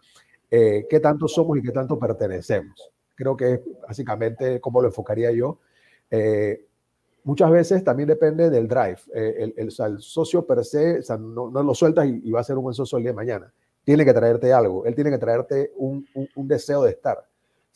qué 0.50 1.00
tanto 1.02 1.28
somos 1.28 1.58
y 1.58 1.62
qué 1.62 1.72
tanto 1.72 2.00
pertenecemos. 2.00 2.92
Creo 3.16 3.36
que 3.36 3.54
es 3.54 3.62
básicamente 3.86 4.62
cómo 4.62 4.82
lo 4.82 4.88
enfocaría 4.88 5.32
yo 5.32 5.60
muchas 7.28 7.52
veces 7.52 7.84
también 7.84 8.08
depende 8.08 8.50
del 8.50 8.70
drive. 8.70 9.00
Eh, 9.14 9.54
el, 9.58 9.70
socio 9.72 10.46
per 10.46 10.64
se, 10.64 11.02
no, 11.20 11.50
lo 11.52 11.76
sueltas 11.76 12.08
y, 12.08 12.32
va 12.32 12.40
a 12.40 12.44
ser 12.44 12.58
un 12.58 12.64
buen 12.64 12.74
socio 12.74 12.98
el 12.98 13.04
día 13.04 13.12
de 13.12 13.16
mañana. 13.18 13.54
Tiene 13.84 14.06
que 14.06 14.14
traerte 14.14 14.54
algo, 14.54 14.86
él 14.86 14.96
tiene 14.96 15.12
que 15.12 15.18
traerte 15.18 15.74
un, 15.76 16.08
deseo 16.36 16.84
de 16.84 16.92
estar. 16.92 17.28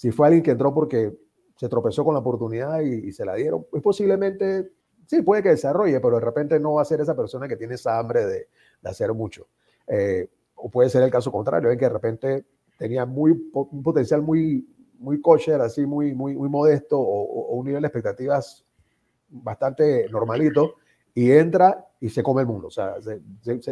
Si 0.01 0.10
fue 0.10 0.25
alguien 0.25 0.41
que 0.41 0.50
entró 0.50 0.74
porque 0.74 1.15
se 1.55 1.70
tropezó 1.70 2.03
con 2.03 2.15
la 2.15 2.22
oportunidad 2.22 2.79
y, 2.79 3.12
se 3.12 3.24
la 3.24 3.36
dieron, 3.36 3.67
pues 3.70 3.84
posiblemente, 3.84 4.72
sí, 5.05 5.22
puede 5.22 5.43
que 5.43 5.50
desarrolle, 5.50 6.00
pero 6.00 6.15
de 6.15 6.25
repente 6.25 6.60
no 6.60 6.74
va 6.74 6.81
a 6.81 6.86
ser 6.86 7.01
esa 7.01 7.15
persona 7.15 7.48
que 7.48 7.55
tiene 7.55 7.75
esa 7.75 8.00
hambre 8.00 8.25
de, 8.25 8.48
hacer 8.84 9.13
mucho. 9.13 9.46
Eh, 9.86 10.27
o 10.55 10.72
puede 10.72 10.89
ser 10.89 11.03
el 11.03 11.12
caso 11.12 11.31
contrario, 11.31 11.70
que 11.70 11.86
de 11.86 11.89
repente 11.89 12.46
tenía 12.79 13.05
muy, 13.05 13.51
un 13.53 13.84
potencial 13.84 14.24
muy, 14.24 14.67
muy 14.98 15.22
kosher, 15.22 15.62
así 15.62 15.86
muy, 15.86 16.15
muy, 16.15 16.36
muy 16.36 16.50
modesto 16.50 17.00
o, 17.00 17.51
o 17.51 17.55
un 17.58 17.67
nivel 17.67 17.84
de 17.84 17.88
expectativas 17.89 18.65
bastante 19.29 20.10
normalito 20.10 20.77
y 21.13 21.31
entra 21.31 21.86
y 22.00 22.10
se 22.10 22.24
come 22.24 22.41
el 22.41 22.48
mundo. 22.48 22.70
O 22.70 22.72
sea, 22.72 22.96
se, 23.03 23.22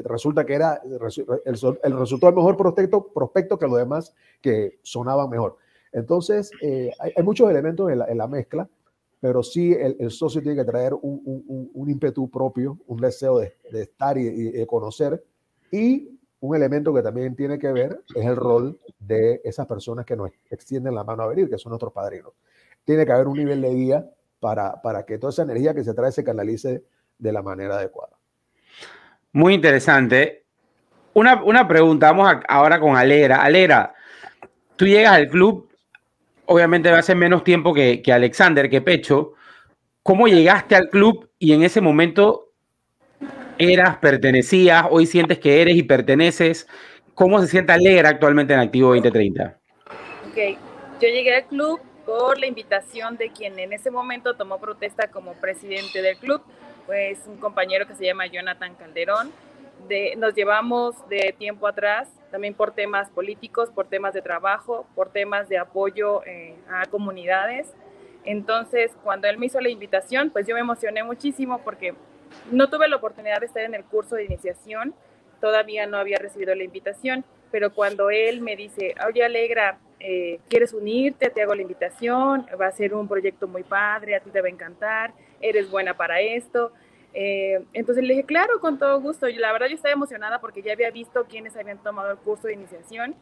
resulta 0.04 0.46
que 0.46 0.54
era 0.54 0.80
el, 0.84 1.00
el, 1.84 1.98
resultado 1.98 2.34
mejor 2.34 2.56
prospecto, 2.56 3.12
prospecto 3.12 3.58
que 3.58 3.68
los 3.68 3.80
demás 3.80 4.14
que 4.42 4.78
sonaban 4.84 5.28
mejor. 5.28 5.58
Entonces, 5.92 6.52
eh, 6.62 6.92
hay, 7.00 7.24
muchos 7.24 7.50
elementos 7.50 7.92
en 7.92 8.18
la, 8.18 8.28
mezcla, 8.28 8.68
pero 9.20 9.44
sí 9.44 9.74
el, 9.74 10.12
socio 10.12 10.42
tiene 10.42 10.56
que 10.56 10.66
traer 10.66 10.94
un, 10.94 11.22
un, 11.26 11.72
un, 11.74 11.90
ímpetu 11.90 12.30
propio, 12.30 12.78
un 12.88 13.00
deseo 13.02 13.40
de, 13.40 13.56
de 13.72 13.84
estar 13.84 14.18
y, 14.18 14.52
de 14.52 14.68
conocer. 14.68 15.24
Y 15.72 16.20
un 16.42 16.56
elemento 16.56 16.94
que 16.94 17.02
también 17.02 17.36
tiene 17.36 17.60
que 17.60 17.72
ver 17.72 18.02
es 18.16 18.26
el 18.26 18.36
rol 18.36 18.80
de 19.00 19.42
esas 19.44 19.66
personas 19.66 20.06
que 20.06 20.16
nos 20.16 20.30
extienden 20.50 20.96
la 20.96 21.04
mano 21.04 21.24
a 21.24 21.28
venir, 21.28 21.50
que 21.50 21.58
son 21.58 21.72
nuestros 21.72 21.92
padrinos. 21.92 22.34
Tiene 22.86 23.06
que 23.06 23.12
haber 23.12 23.28
un 23.28 23.38
nivel 23.38 23.62
de 23.62 23.74
guía 23.74 24.10
para, 24.40 24.82
para 24.82 25.06
que 25.06 25.18
toda 25.18 25.32
esa 25.32 25.44
energía 25.44 25.74
que 25.74 25.84
se 25.84 25.94
trae 25.94 26.12
se 26.12 26.24
canalice 26.24 26.84
de 27.18 27.32
la 27.34 27.42
manera 27.42 27.76
adecuada. 27.76 28.18
Muy 29.34 29.54
interesante. 29.54 30.46
Una, 31.14 31.44
una 31.44 31.68
pregunta, 31.68 32.12
vamos 32.12 32.42
ahora 32.48 32.80
con 32.80 32.96
Alegra. 32.96 33.44
Alegra, 33.44 33.94
tú 34.76 34.86
llegas 34.86 35.14
al 35.14 35.28
club, 35.28 35.69
obviamente 36.50 37.02
ser 37.04 37.16
menos 37.16 37.44
tiempo 37.44 37.74
que, 37.74 38.02
que 38.02 38.12
Alexander, 38.12 38.70
que 38.70 38.82
Pecho. 38.82 39.34
¿Cómo 40.02 40.28
llegaste 40.28 40.76
al 40.76 40.90
club 40.90 41.30
y 41.38 41.54
en 41.54 41.62
ese 41.62 41.80
momento 41.80 42.54
eras, 43.60 43.98
pertenecías, 43.98 44.86
hoy 44.90 45.06
sientes 45.06 45.38
que 45.38 45.62
eres 45.62 45.76
y 45.76 45.84
perteneces? 45.84 46.68
¿Cómo 47.14 47.40
se 47.40 47.48
siente 47.48 47.72
Alegra 47.72 48.10
actualmente 48.10 48.54
en 48.54 48.62
Activo 48.62 48.90
2030? 48.90 49.60
Ok, 50.28 50.58
yo 51.00 51.08
llegué 51.08 51.36
al 51.36 51.46
club 51.46 51.80
por 52.06 52.40
la 52.40 52.48
invitación 52.48 53.16
de 53.18 53.30
quien 53.30 53.60
en 53.60 53.72
ese 53.72 53.92
momento 53.92 54.34
tomó 54.34 54.60
protesta 54.60 55.12
como 55.12 55.34
presidente 55.34 56.02
del 56.02 56.18
club, 56.18 56.42
pues 56.88 57.20
un 57.28 57.38
compañero 57.38 57.86
que 57.86 57.94
se 57.94 58.06
llama 58.06 58.26
Jonathan 58.26 58.74
Calderón. 58.74 59.32
De, 59.88 60.16
nos 60.18 60.34
llevamos 60.34 60.96
de 61.10 61.36
tiempo 61.38 61.68
atrás, 61.68 62.10
también 62.32 62.54
por 62.54 62.72
temas 62.72 63.10
políticos, 63.10 63.70
por 63.70 63.88
temas 63.88 64.14
de 64.14 64.22
trabajo, 64.22 64.86
por 64.96 65.10
temas 65.10 65.50
de 65.50 65.58
apoyo 65.58 66.24
eh, 66.26 66.56
a 66.70 66.86
comunidades. 66.88 67.74
Entonces, 68.26 68.92
cuando 69.04 69.28
él 69.28 69.38
me 69.38 69.48
hizo 69.48 69.60
la 69.60 69.70
invitación, 69.70 70.30
pues 70.30 70.48
yo 70.48 70.54
me 70.56 70.62
emocioné 70.62 71.04
muchísimo 71.04 71.60
porque 71.64 71.94
no 72.52 72.70
tuve 72.70 72.88
la 72.88 72.98
oportunidad 72.98 73.40
de 73.40 73.48
estar 73.48 73.64
en 73.64 73.74
el 73.74 73.84
curso 73.84 74.16
de 74.16 74.26
iniciación, 74.26 74.94
todavía 75.42 75.88
no 75.88 75.98
había 75.98 76.18
recibido 76.18 76.54
la 76.54 76.64
invitación, 76.64 77.24
pero 77.52 77.74
cuando 77.74 78.10
él 78.10 78.42
me 78.42 78.56
dice, 78.56 78.94
oye, 79.08 79.24
Alegra, 79.24 79.80
eh, 80.00 80.40
¿quieres 80.48 80.74
unirte? 80.74 81.30
Te 81.30 81.42
hago 81.42 81.56
la 81.56 81.62
invitación, 81.62 82.46
va 82.60 82.68
a 82.68 82.72
ser 82.72 82.94
un 82.94 83.08
proyecto 83.08 83.48
muy 83.48 83.64
padre, 83.64 84.16
a 84.16 84.20
ti 84.20 84.30
te 84.30 84.42
va 84.42 84.48
a 84.48 84.52
encantar, 84.52 85.14
eres 85.42 85.70
buena 85.70 85.96
para 85.96 86.22
esto. 86.22 86.72
Eh, 87.14 87.64
entonces 87.74 88.04
le 88.04 88.14
dije, 88.14 88.26
claro, 88.26 88.60
con 88.60 88.78
todo 88.78 89.00
gusto. 89.02 89.28
Y 89.28 89.36
la 89.36 89.52
verdad 89.52 89.68
yo 89.68 89.76
estaba 89.76 89.94
emocionada 89.94 90.40
porque 90.40 90.62
ya 90.62 90.74
había 90.74 90.92
visto 90.92 91.26
quienes 91.26 91.56
habían 91.56 91.78
tomado 91.80 92.12
el 92.12 92.18
curso 92.18 92.48
de 92.48 92.54
iniciación 92.54 93.16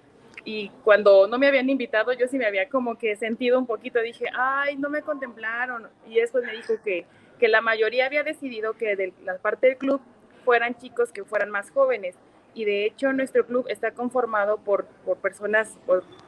y 0.46 0.70
cuando 0.84 1.28
no 1.28 1.38
me 1.38 1.48
habían 1.48 1.70
invitado 1.70 2.14
yo 2.14 2.26
sí 2.28 2.38
me 2.38 2.46
había 2.46 2.70
como 2.70 2.98
que 2.98 3.18
sentido 3.18 3.60
un 3.60 3.66
poquito, 3.66 4.00
dije, 4.00 4.28
ay, 4.34 4.78
no 4.78 4.90
me 4.90 5.02
contemplaron. 5.02 5.88
Y 6.08 6.16
después 6.16 6.46
me 6.46 6.54
dijo 6.54 6.76
que, 6.84 7.06
que 7.38 7.48
la 7.50 7.60
mayoría 7.60 8.06
había 8.06 8.24
decidido 8.24 8.74
que 8.74 8.96
de 8.96 9.14
la 9.26 9.38
parte 9.40 9.68
del 9.68 9.78
club 9.78 10.00
fueran 10.46 10.78
chicos 10.78 11.12
que 11.12 11.26
fueran 11.26 11.50
más 11.50 11.72
jóvenes 11.72 12.16
y 12.54 12.66
de 12.66 12.86
hecho 12.86 13.12
nuestro 13.14 13.46
club 13.46 13.66
está 13.68 13.92
conformado 13.92 14.58
por, 14.58 14.86
por 15.06 15.18
personas 15.18 15.78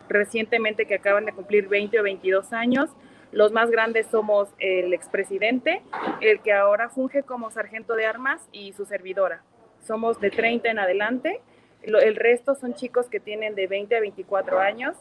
recientemente 0.10 0.86
que 0.86 0.96
acaban 0.96 1.26
de 1.26 1.32
cumplir 1.32 1.68
20 1.70 2.00
o 2.00 2.04
22 2.04 2.52
años. 2.52 2.90
Los 3.32 3.52
más 3.52 3.70
grandes 3.70 4.08
somos 4.08 4.50
el 4.60 4.94
expresidente, 4.94 5.82
el 6.22 6.42
que 6.42 6.54
ahora 6.54 6.90
funge 6.90 7.24
como 7.24 7.52
sargento 7.52 7.96
de 7.96 8.06
armas 8.06 8.42
y 8.52 8.74
su 8.74 8.86
servidora. 8.86 9.44
Somos 9.86 10.20
de 10.20 10.32
30 10.32 10.70
en 10.70 10.80
adelante. 10.80 11.42
el 11.84 12.16
resto 12.16 12.56
son 12.56 12.74
chicos 12.74 13.08
que 13.08 13.20
tienen 13.20 13.56
de 13.56 13.68
20 13.68 13.96
a 13.96 14.00
24 14.00 14.60
años 14.60 14.96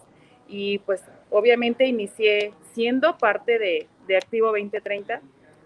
y 0.46 0.78
pues 0.80 1.02
Obviamente 1.30 1.84
inicié 1.84 2.52
siendo 2.72 3.18
parte 3.18 3.58
de, 3.58 3.86
de 4.06 4.16
Activo 4.16 4.46
2030, 4.48 5.20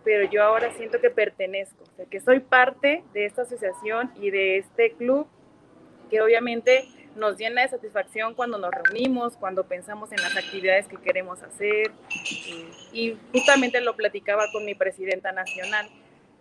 pero 0.04 0.28
yo 0.28 0.42
ahora 0.42 0.73
siento 0.73 1.00
que 1.00 1.11
pertenezco, 1.11 1.85
o 1.85 1.97
sea, 1.97 2.07
que 2.07 2.21
soy 2.21 2.40
parte 2.40 3.04
de 3.14 3.26
esta 3.26 3.42
asociación 3.42 4.11
y 4.21 4.31
de 4.31 4.59
este 4.59 4.92
club 4.92 5.28
que 6.11 6.21
obviamente 6.21 6.85
nos 7.16 7.37
llena 7.38 7.62
de 7.62 7.69
satisfacción 7.69 8.35
cuando 8.35 8.59
nos 8.59 8.71
reunimos, 8.71 9.37
cuando 9.37 9.64
pensamos 9.64 10.12
en 10.12 10.21
las 10.21 10.37
actividades 10.37 10.87
que 10.87 10.97
queremos 10.97 11.42
hacer. 11.42 11.92
Y, 12.92 13.16
justamente 13.33 13.81
lo 13.81 13.97
platicaba 13.97 14.45
con 14.52 14.64
mi 14.64 14.75
presidenta 14.75 15.33
nacional. 15.33 15.88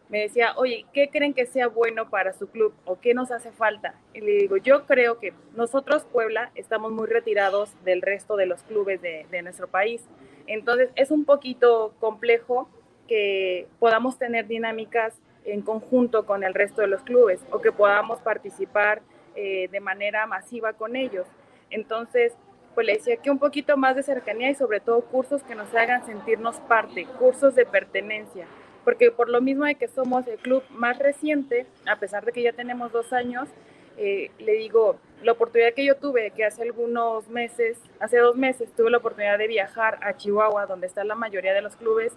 Me 0.10 0.22
decía, 0.22 0.54
oye, 0.58 0.86
¿qué 0.94 1.10
creen 1.10 1.34
que 1.34 1.46
sea 1.46 1.68
bueno 1.68 2.10
para 2.10 2.34
su 2.34 2.48
club 2.48 2.74
o 2.84 3.00
qué 3.00 3.14
nos 3.14 3.32
hace 3.32 3.52
falta? 3.52 3.96
Y 4.14 4.20
le 4.20 4.32
digo, 4.34 4.58
yo 4.58 4.86
creo 4.86 5.20
que 5.20 5.34
nosotros, 5.56 6.06
Puebla, 6.12 6.52
estamos 6.56 6.92
muy 6.92 7.08
retirados 7.08 7.72
del 7.86 8.02
resto 8.02 8.36
de 8.36 8.46
los 8.46 8.62
clubes 8.64 9.02
de, 9.02 9.26
de 9.32 9.42
nuestro 9.42 9.68
país. 9.68 10.04
Entonces, 10.48 10.90
es 10.96 11.12
un 11.12 11.24
poquito 11.24 11.94
complejo 12.00 12.70
que 13.08 13.68
podamos 13.80 14.18
tener 14.18 14.48
dinámicas 14.48 15.14
en 15.46 15.62
conjunto 15.62 16.26
con 16.26 16.44
el 16.44 16.54
resto 16.54 16.82
de 16.82 16.88
los 16.88 17.02
clubes 17.02 17.40
o 17.52 17.62
que 17.62 17.72
podamos 17.72 18.20
participar 18.20 19.02
eh, 19.36 19.70
de 19.72 19.80
manera 19.80 20.26
masiva 20.26 20.74
con 20.74 20.96
ellos. 20.96 21.28
Entonces, 21.70 22.34
pues 22.76 22.88
le 22.88 22.94
decía 22.94 23.18
que 23.18 23.32
un 23.32 23.40
poquito 23.40 23.78
más 23.78 23.96
de 23.96 24.04
cercanía 24.04 24.50
y 24.50 24.56
sobre 24.56 24.80
todo 24.80 25.02
cursos 25.02 25.44
que 25.44 25.56
nos 25.56 25.74
hagan 25.74 26.06
sentirnos 26.06 26.58
parte, 26.62 27.06
cursos 27.20 27.56
de 27.56 27.66
pertenencia, 27.66 28.46
porque 28.84 29.12
por 29.12 29.30
lo 29.30 29.42
mismo 29.42 29.66
de 29.66 29.76
que 29.76 29.88
somos 29.88 30.28
el 30.28 30.38
club 30.38 30.64
más 30.70 30.98
reciente, 31.00 31.66
a 31.86 31.98
pesar 31.98 32.26
de 32.26 32.32
que 32.32 32.42
ya 32.42 32.54
tenemos 32.54 32.92
dos 32.92 33.14
años, 33.14 33.50
eh, 33.98 34.32
le 34.40 34.54
digo, 34.54 34.98
la 35.22 35.34
oportunidad 35.34 35.74
que 35.74 35.86
yo 35.86 35.96
tuve, 35.96 36.32
que 36.32 36.46
hace 36.46 36.64
algunos 36.64 37.28
meses, 37.28 37.78
hace 38.00 38.18
dos 38.18 38.36
meses, 38.36 38.72
tuve 38.76 38.90
la 38.90 38.98
oportunidad 38.98 39.38
de 39.38 39.48
viajar 39.48 40.00
a 40.02 40.16
Chihuahua, 40.16 40.66
donde 40.66 40.88
está 40.88 41.04
la 41.04 41.16
mayoría 41.16 41.54
de 41.54 41.62
los 41.62 41.76
clubes, 41.76 42.14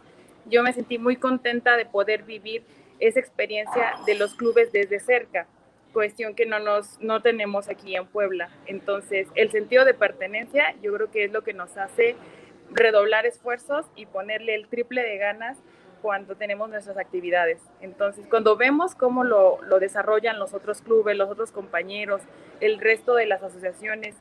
yo 0.47 0.63
me 0.63 0.73
sentí 0.73 0.99
muy 0.99 1.17
contenta 1.17 1.77
de 1.77 1.87
poder 1.87 2.23
vivir 2.23 2.63
esa 3.01 3.19
experiencia 3.19 3.95
de 4.07 4.15
los 4.15 4.35
clubes 4.35 4.73
desde 4.73 5.01
cerca 5.01 5.47
cuestión 5.95 6.35
que 6.35 6.45
no 6.45 6.59
nos 6.59 7.01
no 7.01 7.23
tenemos 7.23 7.69
aquí 7.71 7.97
en 7.97 8.07
Puebla. 8.07 8.51
Entonces, 8.67 9.29
el 9.35 9.51
sentido 9.51 9.87
de 9.87 9.95
pertenencia 9.95 10.75
yo 10.83 10.93
creo 10.93 11.11
que 11.11 11.25
es 11.25 11.33
lo 11.33 11.43
que 11.43 11.55
nos 11.55 11.75
hace 11.79 12.17
redoblar 12.71 13.25
esfuerzos 13.25 13.87
y 13.97 14.05
ponerle 14.05 14.55
el 14.55 14.69
triple 14.69 15.03
de 15.03 15.17
ganas 15.17 15.57
cuando 16.03 16.37
tenemos 16.37 16.69
nuestras 16.69 16.99
actividades. 16.99 17.63
Entonces, 17.81 18.27
cuando 18.29 18.57
vemos 18.57 18.95
cómo 18.95 19.25
lo, 19.25 19.63
lo 19.63 19.79
desarrollan 19.79 20.39
los 20.39 20.53
otros 20.53 20.83
clubes, 20.83 21.17
los 21.17 21.31
otros 21.31 21.51
compañeros, 21.51 22.21
el 22.61 22.79
resto 22.79 23.15
de 23.15 23.25
las 23.25 23.43
asociaciones, 23.43 24.15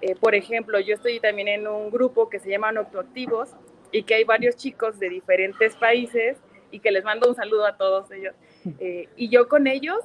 eh, 0.00 0.14
por 0.16 0.34
ejemplo, 0.34 0.78
yo 0.80 0.94
estoy 0.94 1.20
también 1.20 1.48
en 1.48 1.68
un 1.68 1.90
grupo 1.90 2.28
que 2.28 2.38
se 2.38 2.50
llama 2.50 2.72
Noctoactivos 2.72 3.50
y 3.90 4.04
que 4.04 4.14
hay 4.14 4.24
varios 4.24 4.56
chicos 4.56 4.98
de 4.98 5.08
diferentes 5.08 5.76
países 5.76 6.38
y 6.70 6.80
que 6.80 6.90
les 6.90 7.04
mando 7.04 7.28
un 7.28 7.34
saludo 7.34 7.66
a 7.66 7.76
todos 7.76 8.10
ellos. 8.10 8.34
Eh, 8.80 9.08
y 9.16 9.30
yo 9.30 9.48
con 9.48 9.66
ellos 9.66 10.00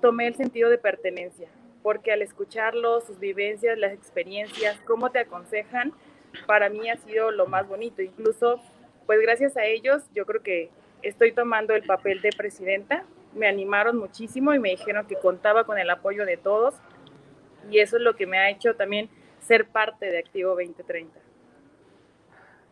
tomé 0.00 0.26
el 0.26 0.34
sentido 0.34 0.70
de 0.70 0.78
pertenencia, 0.78 1.48
porque 1.82 2.12
al 2.12 2.22
escucharlos, 2.22 3.04
sus 3.04 3.18
vivencias, 3.18 3.78
las 3.78 3.92
experiencias, 3.92 4.78
cómo 4.86 5.10
te 5.10 5.20
aconsejan, 5.20 5.92
para 6.46 6.68
mí 6.68 6.88
ha 6.88 6.96
sido 6.96 7.30
lo 7.30 7.46
más 7.46 7.66
bonito. 7.68 8.02
Incluso, 8.02 8.60
pues 9.06 9.20
gracias 9.20 9.56
a 9.56 9.64
ellos, 9.64 10.02
yo 10.14 10.26
creo 10.26 10.42
que 10.42 10.70
estoy 11.02 11.32
tomando 11.32 11.74
el 11.74 11.82
papel 11.82 12.20
de 12.20 12.30
presidenta. 12.36 13.04
Me 13.34 13.46
animaron 13.46 13.96
muchísimo 13.96 14.54
y 14.54 14.58
me 14.58 14.70
dijeron 14.70 15.06
que 15.06 15.16
contaba 15.16 15.64
con 15.64 15.78
el 15.78 15.90
apoyo 15.90 16.24
de 16.24 16.36
todos. 16.36 16.74
Y 17.70 17.78
eso 17.78 17.96
es 17.96 18.02
lo 18.02 18.16
que 18.16 18.26
me 18.26 18.38
ha 18.38 18.50
hecho 18.50 18.74
también 18.74 19.08
ser 19.40 19.66
parte 19.66 20.06
de 20.06 20.18
Activo 20.18 20.50
2030. 20.50 21.18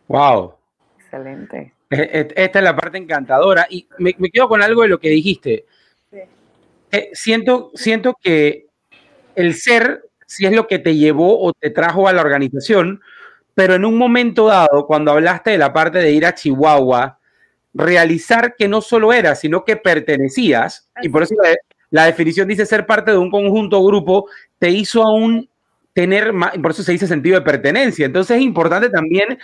¡Wow! 0.07 0.55
Excelente. 0.97 1.73
E, 1.89 1.97
e, 2.01 2.27
esta 2.35 2.59
es 2.59 2.65
la 2.65 2.75
parte 2.75 2.97
encantadora. 2.97 3.67
Y 3.69 3.87
me, 3.97 4.15
me 4.17 4.29
quedo 4.29 4.47
con 4.47 4.61
algo 4.61 4.81
de 4.81 4.89
lo 4.89 4.99
que 4.99 5.09
dijiste. 5.09 5.65
Eh, 6.91 7.09
siento, 7.13 7.71
siento 7.75 8.15
que 8.21 8.67
el 9.35 9.55
ser 9.55 10.03
si 10.29 10.45
es 10.45 10.51
lo 10.51 10.67
que 10.67 10.77
te 10.77 10.95
llevó 10.95 11.41
o 11.41 11.53
te 11.53 11.71
trajo 11.71 12.07
a 12.07 12.13
la 12.13 12.21
organización, 12.21 13.01
pero 13.55 13.73
en 13.73 13.83
un 13.83 13.97
momento 13.97 14.45
dado, 14.45 14.85
cuando 14.85 15.11
hablaste 15.11 15.49
de 15.49 15.57
la 15.57 15.73
parte 15.73 15.97
de 15.97 16.11
ir 16.11 16.23
a 16.23 16.35
Chihuahua, 16.35 17.19
realizar 17.73 18.55
que 18.55 18.67
no 18.67 18.79
solo 18.79 19.11
eras, 19.11 19.39
sino 19.39 19.65
que 19.65 19.75
pertenecías, 19.75 20.87
y 21.01 21.09
por 21.09 21.23
eso 21.23 21.33
la, 21.89 22.05
definición 22.05 22.47
dice 22.47 22.67
ser 22.67 22.85
parte 22.85 23.09
de 23.09 23.17
un 23.17 23.31
conjunto 23.31 23.79
o 23.79 23.85
grupo, 23.87 24.27
te 24.59 24.69
hizo 24.69 25.01
aún 25.01 25.49
tener 25.93 26.31
más, 26.31 26.55
por 26.59 26.71
eso 26.71 26.83
se 26.83 26.91
dice 26.91 27.07
sentido 27.07 27.39
de 27.39 27.45
pertenencia. 27.45 28.05
Entonces 28.05 28.37
es 28.37 28.43
importante 28.43 28.89
también 28.89 29.39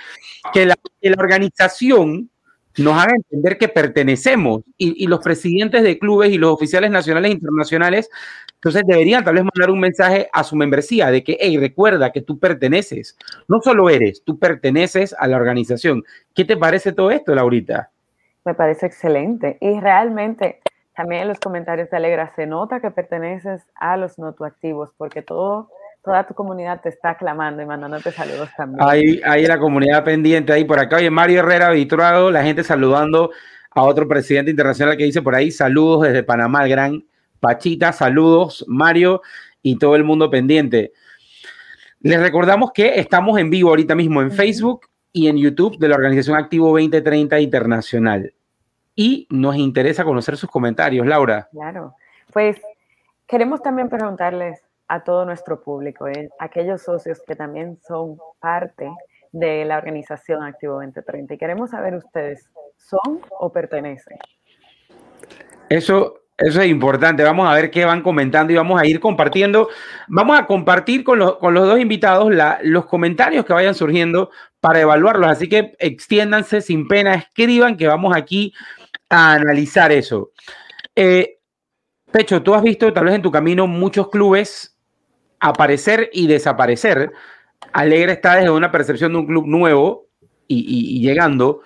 que 0.53 0.67
la, 0.67 0.75
que 1.01 1.09
la 1.09 1.15
organización 1.17 2.29
nos 2.77 2.93
haga 2.93 3.15
entender 3.15 3.57
que 3.57 3.67
pertenecemos 3.67 4.61
y, 4.77 5.07
los 5.07 5.19
presidentes 5.19 5.83
de 5.83 5.97
clubes 5.97 6.31
y 6.31 6.37
los 6.37 6.51
oficiales 6.51 6.91
nacionales 6.91 7.31
e 7.31 7.33
internacionales, 7.35 8.09
entonces 8.55 8.83
deberían 8.85 9.23
tal 9.23 9.35
vez 9.35 9.43
mandar 9.43 9.69
un 9.69 9.79
mensaje 9.79 10.29
a 10.33 10.43
su 10.43 10.55
membresía 10.55 11.11
de 11.11 11.23
que, 11.23 11.37
hey, 11.39 11.57
recuerda 11.57 12.11
que 12.11 12.21
tú 12.21 12.39
perteneces, 12.39 13.17
no 13.47 13.61
solo 13.61 13.89
eres, 13.89 14.23
tú 14.23 14.39
perteneces 14.39 15.15
a 15.17 15.27
la 15.27 15.37
organización. 15.37 16.03
¿Qué 16.33 16.45
te 16.45 16.57
parece 16.57 16.91
todo 16.91 17.11
esto, 17.11 17.33
Laurita? 17.35 17.91
Me 18.43 18.53
parece 18.53 18.85
excelente 18.85 19.57
y 19.61 19.79
realmente 19.79 20.61
también 20.95 21.23
en 21.23 21.27
los 21.27 21.39
comentarios 21.39 21.89
de 21.89 21.97
Alegra 21.97 22.33
se 22.35 22.45
nota 22.45 22.79
que 22.79 22.91
perteneces 22.91 23.63
a 23.75 23.97
los 23.97 24.17
notoactivos 24.17 24.91
porque 24.97 25.21
todo 25.21 25.69
toda 26.05 26.25
tu 26.25 26.33
comunidad 26.33 26.79
te 26.81 26.89
está 26.89 27.09
aclamando 27.11 27.61
y 27.61 27.65
mandándote 27.65 28.11
saludos 28.11 28.49
también. 28.55 28.87
Ahí, 28.87 29.19
ahí 29.25 29.45
la 29.45 29.57
comunidad 29.57 30.03
pendiente, 30.03 30.53
ahí 30.53 30.63
por 30.63 30.79
acá. 30.79 30.97
Oye, 30.97 31.09
Mario 31.09 31.39
Herrera 31.39 31.67
habituado, 31.67 32.31
la 32.31 32.43
gente 32.43 32.63
saludando 32.63 33.31
a 33.71 33.83
otro 33.83 34.07
presidente 34.07 34.51
internacional 34.51 34.95
que 34.95 35.03
dice 35.03 35.21
por 35.21 35.35
ahí, 35.35 35.51
saludos 35.51 36.03
desde 36.03 36.23
Panamá, 36.23 36.63
el 36.63 36.69
gran 36.69 37.03
Pachita, 37.39 37.91
saludos, 37.91 38.63
Mario, 38.67 39.21
y 39.61 39.77
todo 39.77 39.95
el 39.95 40.03
mundo 40.03 40.29
pendiente. 40.29 40.93
Les 41.99 42.21
recordamos 42.21 42.71
que 42.71 42.99
estamos 42.99 43.37
en 43.39 43.49
vivo 43.49 43.69
ahorita 43.69 43.95
mismo 43.95 44.21
en 44.21 44.31
Facebook 44.31 44.87
y 45.11 45.27
en 45.27 45.37
YouTube 45.37 45.77
de 45.77 45.89
la 45.89 45.95
Organización 45.95 46.37
Activo 46.37 46.69
2030 46.69 47.39
Internacional. 47.39 48.33
Y 48.95 49.27
nos 49.29 49.55
interesa 49.55 50.03
conocer 50.03 50.37
sus 50.37 50.49
comentarios, 50.49 51.05
Laura. 51.05 51.49
Claro, 51.51 51.95
pues 52.31 52.57
queremos 53.27 53.61
también 53.61 53.89
preguntarles 53.89 54.64
a 54.87 55.03
todo 55.03 55.25
nuestro 55.25 55.61
público, 55.61 56.07
eh, 56.07 56.29
aquellos 56.39 56.83
socios 56.83 57.21
que 57.25 57.35
también 57.35 57.79
son 57.87 58.17
parte 58.39 58.89
de 59.31 59.65
la 59.65 59.77
organización 59.77 60.43
Activo 60.43 60.75
2030. 60.75 61.33
Y 61.33 61.37
queremos 61.37 61.71
saber 61.71 61.95
ustedes, 61.95 62.49
¿son 62.77 63.21
o 63.39 63.51
pertenecen? 63.51 64.17
Eso, 65.69 66.21
eso 66.37 66.61
es 66.61 66.67
importante. 66.67 67.23
Vamos 67.23 67.49
a 67.49 67.53
ver 67.53 67.71
qué 67.71 67.83
van 67.83 68.01
comentando 68.01 68.53
y 68.53 68.55
vamos 68.55 68.79
a 68.79 68.85
ir 68.85 68.99
compartiendo. 68.99 69.69
Vamos 70.07 70.39
a 70.39 70.45
compartir 70.45 71.03
con, 71.03 71.19
los, 71.19 71.37
con 71.37 71.53
los 71.53 71.67
dos 71.67 71.79
invitados 71.79 72.31
los 72.61 72.85
comentarios 72.85 73.45
que 73.45 73.53
vayan 73.53 73.75
surgiendo 73.75 74.29
para 74.59 74.79
evaluarlos. 74.79 75.29
Así 75.29 75.49
que 75.49 75.75
extiéndanse 75.79 76.61
sin 76.61 76.87
pena, 76.87 77.15
escriban 77.15 77.75
que 77.75 77.87
vamos 77.87 78.15
aquí 78.15 78.53
a 79.09 79.33
analizar 79.33 79.91
eso. 79.91 80.31
Eh, 80.95 81.39
Pecho, 82.11 82.41
tú 82.41 82.53
has 82.55 82.63
visto 82.63 82.93
tal 82.93 83.05
vez 83.05 83.15
en 83.15 83.21
tu 83.21 83.31
camino 83.31 83.67
muchos 83.67 84.09
clubes 84.09 84.74
aparecer 85.39 86.09
y 86.13 86.27
desaparecer. 86.27 87.11
Alegre 87.73 88.13
está 88.13 88.35
desde 88.35 88.51
una 88.51 88.71
percepción 88.71 89.13
de 89.13 89.19
un 89.19 89.27
club 89.27 89.45
nuevo 89.47 90.07
y, 90.47 91.01
llegando. 91.01 91.61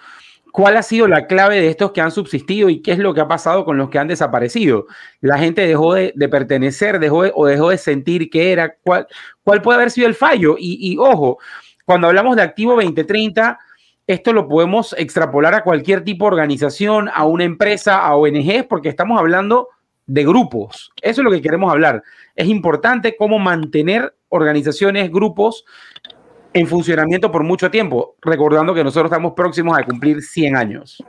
¿Cuál 0.51 0.77
ha 0.77 0.83
sido 0.83 1.07
la 1.07 1.27
clave 1.27 1.61
de 1.61 1.69
estos 1.69 1.91
que 1.91 2.01
han 2.01 2.11
subsistido 2.11 2.69
y 2.69 2.81
qué 2.81 2.93
es 2.93 2.99
lo 2.99 3.13
que 3.13 3.21
ha 3.21 3.27
pasado 3.27 3.65
con 3.65 3.77
los 3.77 3.89
que 3.89 3.99
han 3.99 4.07
desaparecido? 4.07 4.87
La 5.21 5.37
gente 5.37 5.65
dejó 5.67 5.93
de, 5.93 6.11
pertenecer, 6.29 6.99
dejó 6.99 7.19
o 7.35 7.45
dejó 7.45 7.69
de 7.69 7.77
sentir 7.77 8.29
que 8.29 8.51
era. 8.51 8.75
¿Cuál, 8.83 9.07
cuál 9.43 9.61
puede 9.61 9.77
haber 9.77 9.91
sido 9.91 10.07
el 10.07 10.15
fallo? 10.15 10.55
Y, 10.57 10.91
y 10.91 10.97
ojo, 10.97 11.37
cuando 11.85 12.07
hablamos 12.07 12.35
de 12.35 12.41
Activo 12.41 12.73
2030, 12.73 13.59
esto 14.07 14.33
lo 14.33 14.47
podemos 14.47 14.95
extrapolar 14.97 15.53
a 15.53 15.63
cualquier 15.63 16.03
tipo 16.03 16.25
de 16.25 16.31
organización, 16.31 17.09
a 17.13 17.25
una 17.25 17.43
empresa, 17.43 17.99
a 17.99 18.15
ONGs, 18.15 18.65
porque 18.67 18.89
estamos 18.89 19.19
hablando 19.19 19.69
de 20.09 20.25
grupos. 20.25 20.91
Eso 21.01 21.21
es 21.21 21.25
lo 21.25 21.31
que 21.31 21.41
queremos 21.41 21.71
hablar. 21.71 22.03
Es 22.35 22.47
importante 22.47 23.15
cómo 23.15 23.37
mantener 23.37 24.15
organizaciones, 24.29 25.11
grupos 25.11 25.65
en 26.51 26.65
funcionamiento 26.65 27.31
por 27.31 27.43
mucho 27.43 27.69
tiempo, 27.69 28.15
recordando 28.21 28.73
que 28.73 28.83
nosotros 28.83 29.11
estamos 29.11 29.33
próximos 29.33 29.77
a 29.77 29.83
cumplir 29.83 30.23
100 30.23 30.55
años. 30.55 31.03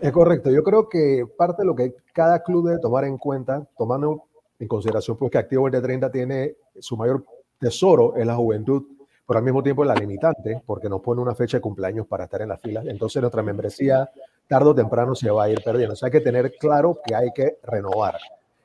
Es 0.00 0.10
correcto. 0.10 0.50
Yo 0.50 0.64
creo 0.64 0.88
que 0.88 1.24
parte 1.38 1.62
de 1.62 1.66
lo 1.66 1.76
que 1.76 1.94
cada 2.12 2.42
club 2.42 2.66
debe 2.66 2.80
tomar 2.80 3.04
en 3.04 3.18
cuenta, 3.18 3.64
tomando 3.78 4.24
en 4.58 4.66
consideración 4.66 5.16
pues, 5.16 5.30
que 5.30 5.38
Activo 5.38 5.62
2030 5.62 6.10
tiene 6.10 6.56
su 6.80 6.96
mayor 6.96 7.24
tesoro 7.60 8.16
en 8.16 8.26
la 8.26 8.34
juventud, 8.34 8.82
pero 9.24 9.38
al 9.38 9.44
mismo 9.44 9.62
tiempo 9.62 9.84
la 9.84 9.94
limitante, 9.94 10.60
porque 10.66 10.88
nos 10.88 11.00
pone 11.00 11.20
una 11.20 11.36
fecha 11.36 11.58
de 11.58 11.60
cumpleaños 11.60 12.08
para 12.08 12.24
estar 12.24 12.42
en 12.42 12.48
la 12.48 12.58
fila. 12.58 12.82
Entonces 12.84 13.22
nuestra 13.22 13.44
membresía 13.44 14.10
tarde 14.48 14.70
o 14.70 14.74
temprano 14.74 15.14
se 15.14 15.30
va 15.30 15.44
a 15.44 15.50
ir 15.50 15.62
perdiendo. 15.64 15.94
O 15.94 15.96
sea, 15.96 16.06
hay 16.06 16.12
que 16.12 16.20
tener 16.20 16.54
claro 16.58 16.98
que 17.04 17.14
hay 17.14 17.32
que 17.32 17.58
renovar. 17.62 18.18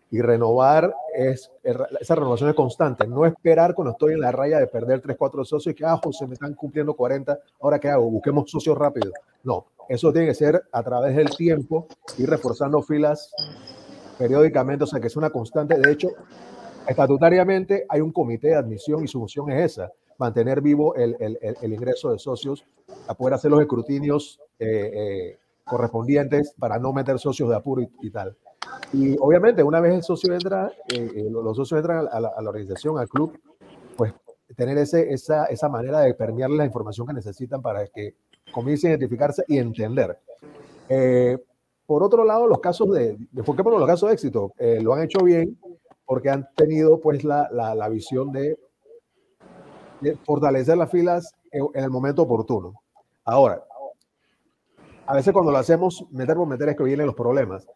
Y 0.09 0.21
renovar 0.21 0.93
es, 1.13 1.51
esa 1.99 2.15
renovación 2.15 2.49
es 2.49 2.55
constante, 2.55 3.05
no 3.05 3.25
esperar 3.25 3.73
cuando 3.73 3.91
estoy 3.91 4.13
en 4.13 4.21
la 4.21 4.31
raya 4.31 4.57
de 4.57 4.67
perder 4.67 5.01
3, 5.01 5.17
4 5.17 5.43
socios 5.43 5.73
y 5.73 5.75
que, 5.75 5.85
ah, 5.85 5.99
se 6.11 6.25
me 6.25 6.33
están 6.33 6.53
cumpliendo 6.53 6.93
40, 6.93 7.37
ahora 7.59 7.77
qué 7.77 7.89
hago, 7.89 8.09
busquemos 8.09 8.49
socios 8.49 8.77
rápido. 8.77 9.11
No, 9.43 9.65
eso 9.89 10.13
tiene 10.13 10.27
que 10.27 10.33
ser 10.33 10.63
a 10.71 10.81
través 10.81 11.13
del 11.13 11.29
tiempo 11.35 11.87
y 12.17 12.25
reforzando 12.25 12.81
filas 12.81 13.33
periódicamente, 14.17 14.85
o 14.85 14.87
sea 14.87 15.01
que 15.01 15.07
es 15.07 15.17
una 15.17 15.29
constante. 15.29 15.77
De 15.77 15.91
hecho, 15.91 16.07
estatutariamente 16.87 17.85
hay 17.89 17.99
un 17.99 18.13
comité 18.13 18.49
de 18.49 18.55
admisión 18.55 19.03
y 19.03 19.09
su 19.09 19.19
función 19.19 19.51
es 19.51 19.73
esa, 19.73 19.91
mantener 20.17 20.61
vivo 20.61 20.95
el, 20.95 21.17
el, 21.19 21.37
el 21.61 21.73
ingreso 21.73 22.11
de 22.11 22.19
socios, 22.19 22.65
a 23.07 23.13
poder 23.13 23.33
hacer 23.33 23.51
los 23.51 23.61
escrutinios 23.61 24.39
eh, 24.59 24.91
eh, 24.93 25.37
correspondientes 25.67 26.53
para 26.57 26.79
no 26.79 26.93
meter 26.93 27.19
socios 27.19 27.49
de 27.49 27.55
apuro 27.55 27.83
y 28.01 28.09
tal. 28.09 28.35
Y 28.93 29.17
obviamente, 29.19 29.63
una 29.63 29.79
vez 29.79 29.93
el 29.95 30.03
socio 30.03 30.33
entra, 30.33 30.71
eh, 30.89 31.11
eh, 31.15 31.27
los 31.29 31.55
socios 31.55 31.79
entran 31.79 32.07
a 32.11 32.19
la, 32.19 32.31
organización, 32.37 32.97
al 32.97 33.07
club, 33.07 33.37
pues 33.95 34.13
tener 34.55 34.77
ese, 34.77 35.11
esa, 35.13 35.45
esa 35.45 35.69
manera 35.69 35.99
de 35.99 36.13
permearle 36.13 36.57
la 36.57 36.65
información 36.65 37.05
que 37.05 37.13
necesitan 37.13 37.61
para 37.61 37.85
que 37.87 38.15
comiencen 38.51 38.91
a 38.91 38.93
identificarse 38.93 39.43
y 39.47 39.57
entender. 39.57 40.17
Eh, 40.89 41.37
por 41.85 42.03
otro 42.03 42.23
lado, 42.23 42.47
los 42.47 42.59
casos 42.59 42.89
de, 42.91 43.17
enfoquémonos 43.35 43.79
los 43.79 43.87
casos 43.87 44.09
de 44.09 44.13
éxito, 44.13 44.53
lo 44.81 44.93
han 44.93 45.03
hecho 45.03 45.19
bien 45.23 45.57
porque 46.05 46.29
han 46.29 46.47
tenido 46.55 46.99
pues 46.99 47.23
la, 47.23 47.47
la, 47.51 47.75
la 47.75 47.89
visión 47.89 48.31
de, 48.31 48.57
de, 50.01 50.15
fortalecer 50.25 50.77
las 50.77 50.91
filas 50.91 51.33
en, 51.51 51.65
en 51.73 51.83
el 51.83 51.89
momento 51.89 52.23
oportuno. 52.23 52.73
Ahora, 53.23 53.63
a 55.07 55.13
veces 55.15 55.33
cuando 55.33 55.51
lo 55.51 55.57
hacemos, 55.57 56.05
meter 56.11 56.35
por 56.35 56.47
meter 56.47 56.69
es 56.69 56.75
que 56.75 56.83
vienen 56.83 57.07
los 57.07 57.15
problemas 57.15 57.67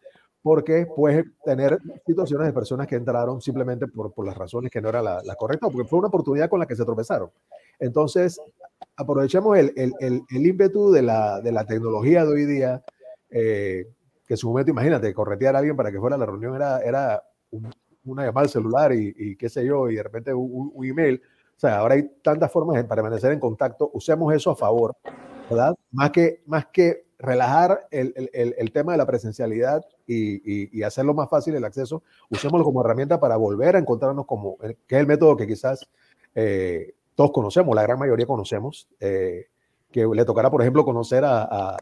porque 0.42 0.86
puedes 0.86 1.24
tener 1.44 1.78
situaciones 2.04 2.48
de 2.48 2.52
personas 2.52 2.86
que 2.88 2.96
entraron 2.96 3.40
simplemente 3.40 3.86
por, 3.86 4.12
por 4.12 4.26
las 4.26 4.36
razones 4.36 4.70
que 4.70 4.80
no 4.80 4.88
era 4.88 5.00
la, 5.00 5.22
la, 5.24 5.36
correcta, 5.36 5.68
porque 5.68 5.88
fue 5.88 6.00
una 6.00 6.08
oportunidad 6.08 6.50
con 6.50 6.58
la 6.58 6.66
que 6.66 6.74
se 6.74 6.84
tropezaron. 6.84 7.30
Entonces, 7.78 8.40
aprovechemos 8.96 9.56
el, 9.56 9.72
el, 9.76 9.92
el, 10.00 10.46
ímpetu 10.46 10.90
de 10.90 11.02
la, 11.02 11.40
de 11.40 11.52
la, 11.52 11.64
tecnología 11.64 12.24
de 12.24 12.32
hoy 12.32 12.44
día, 12.44 12.82
eh, 13.30 13.86
que 14.26 14.34
en 14.34 14.38
su 14.38 14.48
momento, 14.48 14.72
imagínate, 14.72 15.14
corretear 15.14 15.54
a 15.54 15.60
alguien 15.60 15.76
para 15.76 15.92
que 15.92 16.00
fuera 16.00 16.16
a 16.16 16.18
la 16.18 16.26
reunión 16.26 16.56
era, 16.56 16.80
era 16.80 17.22
una 18.04 18.24
llamada 18.24 18.44
al 18.44 18.50
celular 18.50 18.92
y, 18.92 19.14
y, 19.16 19.36
qué 19.36 19.48
sé 19.48 19.64
yo, 19.64 19.88
y 19.88 19.94
de 19.94 20.02
repente 20.02 20.34
un, 20.34 20.72
un 20.74 20.84
email. 20.84 21.22
O 21.56 21.60
sea, 21.62 21.78
ahora 21.78 21.94
hay 21.94 22.10
tantas 22.20 22.50
formas 22.50 22.76
de 22.76 22.84
permanecer 22.84 23.30
en 23.30 23.38
contacto, 23.38 23.90
usemos 23.94 24.34
eso 24.34 24.50
a 24.50 24.56
favor, 24.56 24.96
¿verdad? 25.48 25.76
Más 25.92 26.10
que, 26.10 26.42
más 26.46 26.66
que 26.66 27.04
relajar 27.22 27.86
el, 27.92 28.12
el, 28.16 28.54
el, 28.58 28.72
tema 28.72 28.92
de 28.92 28.98
la 28.98 29.06
presencialidad 29.06 29.86
y, 30.06 30.76
y, 30.76 30.82
hacerlo 30.82 31.14
más 31.14 31.30
fácil 31.30 31.54
el 31.54 31.64
acceso, 31.64 32.02
usémoslo 32.28 32.64
como 32.64 32.84
herramienta 32.84 33.20
para 33.20 33.36
volver 33.36 33.76
a 33.76 33.78
encontrarnos 33.78 34.26
como, 34.26 34.58
eh, 34.62 34.76
que 34.88 34.96
es 34.96 35.00
el 35.00 35.06
método 35.06 35.36
que 35.36 35.46
quizás 35.46 35.88
eh, 36.34 36.94
todos 37.14 37.30
conocemos, 37.30 37.76
la 37.76 37.82
gran 37.82 37.98
mayoría 37.98 38.26
conocemos, 38.26 38.88
eh, 38.98 39.46
que 39.92 40.04
le 40.04 40.24
tocará, 40.24 40.50
por 40.50 40.62
ejemplo, 40.62 40.84
conocer 40.84 41.24
a, 41.24 41.42
a, 41.42 41.76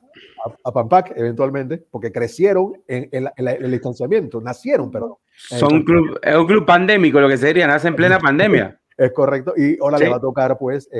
a 0.65 0.73
Pampac 0.73 1.13
eventualmente, 1.17 1.79
porque 1.91 2.13
crecieron 2.13 2.75
en, 2.87 3.09
en, 3.11 3.31
el 3.37 3.71
distanciamiento, 3.71 4.43
nacieron, 4.43 4.91
pero... 4.91 5.21
Son 5.35 5.73
un 5.73 5.85
club, 5.85 6.19
es 6.23 6.37
un 6.37 6.47
club 6.47 6.67
pandémico, 6.67 7.19
lo 7.19 7.29
que 7.29 7.39
sería, 7.39 7.67
nace 7.67 7.89
en 7.89 7.97
plena 7.97 8.19
pandemia. 8.21 8.79
Es 8.95 9.13
correcto, 9.13 9.55
y 9.57 9.79
ahora 9.81 9.97
sí. 9.97 10.05
le 10.05 10.11
va 10.11 10.17
a 10.17 10.21
tocar, 10.21 10.59
pues, 10.59 10.91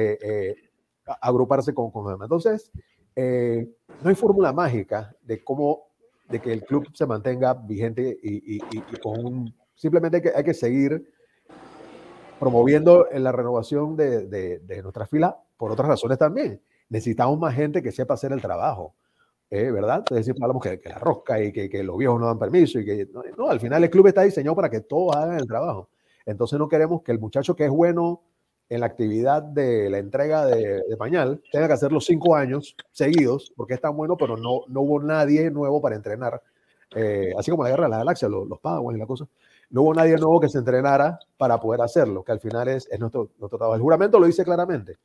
agruparse 1.21 1.75
con, 1.75 1.91
con 1.91 2.23
Entonces, 2.23 2.71
eh, 3.17 3.69
no 4.03 4.09
hay 4.09 4.15
fórmula 4.15 4.53
mágica 4.53 5.15
de 5.23 5.43
cómo, 5.43 5.89
de 6.29 6.41
que 6.41 6.53
el 6.53 6.65
club 6.65 6.89
se 6.95 7.07
mantenga 7.07 7.55
vigente 7.55 8.19
y, 8.23 8.57
y, 8.57 8.81
con 9.03 9.55
simplemente 9.75 10.19
hay 10.19 10.23
que, 10.23 10.33
hay 10.35 10.45
que, 10.45 10.55
seguir 10.55 11.13
promoviendo 12.39 13.07
la 13.13 13.33
renovación 13.33 13.97
de, 13.97 14.27
de, 14.27 14.59
de 14.61 14.83
nuestra 14.83 15.07
fila 15.07 15.37
por 15.57 15.71
otras 15.71 15.89
razones 15.89 16.19
también. 16.19 16.61
Necesitamos 16.89 17.39
más 17.39 17.55
gente 17.55 17.83
que 17.83 17.93
sepa 17.93 18.15
hacer 18.15 18.33
el 18.33 18.41
trabajo. 18.41 18.95
Eh, 19.53 19.73
¿verdad? 19.73 19.99
Entonces 19.99 20.27
siempre 20.27 20.45
hablamos 20.45 20.63
que, 20.63 20.79
que, 20.79 20.89
la 20.89 20.99
rosca 20.99 21.43
y 21.43 21.53
que, 21.53 21.69
que, 21.69 21.83
los 21.83 21.99
viejos 21.99 22.21
no 22.21 22.27
dan 22.27 22.39
permiso 22.39 22.79
y 22.79 22.85
que 22.85 23.09
no, 23.13 23.25
no, 23.37 23.51
al 23.51 23.59
final 23.59 23.83
el 23.83 23.91
club 23.91 24.07
está 24.07 24.23
diseñado 24.23 24.55
para 24.55 24.71
que 24.71 24.81
todos 24.81 25.17
hagan 25.17 25.41
el 25.41 25.47
trabajo. 25.49 25.89
Entonces 26.25 26.57
no 26.57 26.69
queremos 26.69 27.03
que 27.03 27.11
el 27.11 27.19
muchacho 27.19 27.57
que 27.57 27.65
es 27.65 27.71
bueno 27.71 28.23
en 28.71 28.81
la 28.81 28.87
actividad 28.87 29.43
de 29.43 29.91
la 29.91 29.99
entrega 29.99 30.47
de, 30.47 30.83
pañal 30.97 31.43
tenga 31.51 31.67
que 31.67 31.73
hacerlo 31.75 32.01
cinco 32.01 32.37
años 32.37 32.77
seguidos, 32.93 33.53
porque 33.57 33.75
es 33.75 33.81
tan 33.81 33.97
bueno, 33.97 34.17
pero 34.17 34.37
no, 34.37 34.61
no 34.69 34.81
hubo 34.83 35.03
nadie 35.03 35.51
nuevo 35.51 35.83
para 35.83 35.97
entrenar. 35.97 36.41
Eh, 36.95 37.33
así 37.37 37.51
como 37.51 37.65
la 37.65 37.71
guerra 37.71 37.85
de 37.85 37.91
la 37.91 37.99
galaxia, 37.99 38.29
los, 38.29 38.49
los 38.49 38.61
Padawan 38.61 38.97
y 38.97 38.99
la 38.99 39.07
cosa. 39.07 39.27
No 39.71 39.83
hubo 39.83 39.95
nadie 39.95 40.17
nuevo 40.17 40.41
que 40.41 40.49
se 40.49 40.59
entrenara 40.59 41.19
para 41.37 41.61
poder 41.61 41.81
hacerlo, 41.83 42.23
que 42.23 42.33
al 42.33 42.41
final 42.41 42.69
es, 42.69 42.89
es 42.91 43.01
nuestro, 43.01 43.31
nuestro 43.39 43.59
trabajo. 43.59 43.75
El 43.75 43.83
juramento 43.83 44.21
lo 44.21 44.27
dice 44.27 44.45
claramente. 44.45 44.99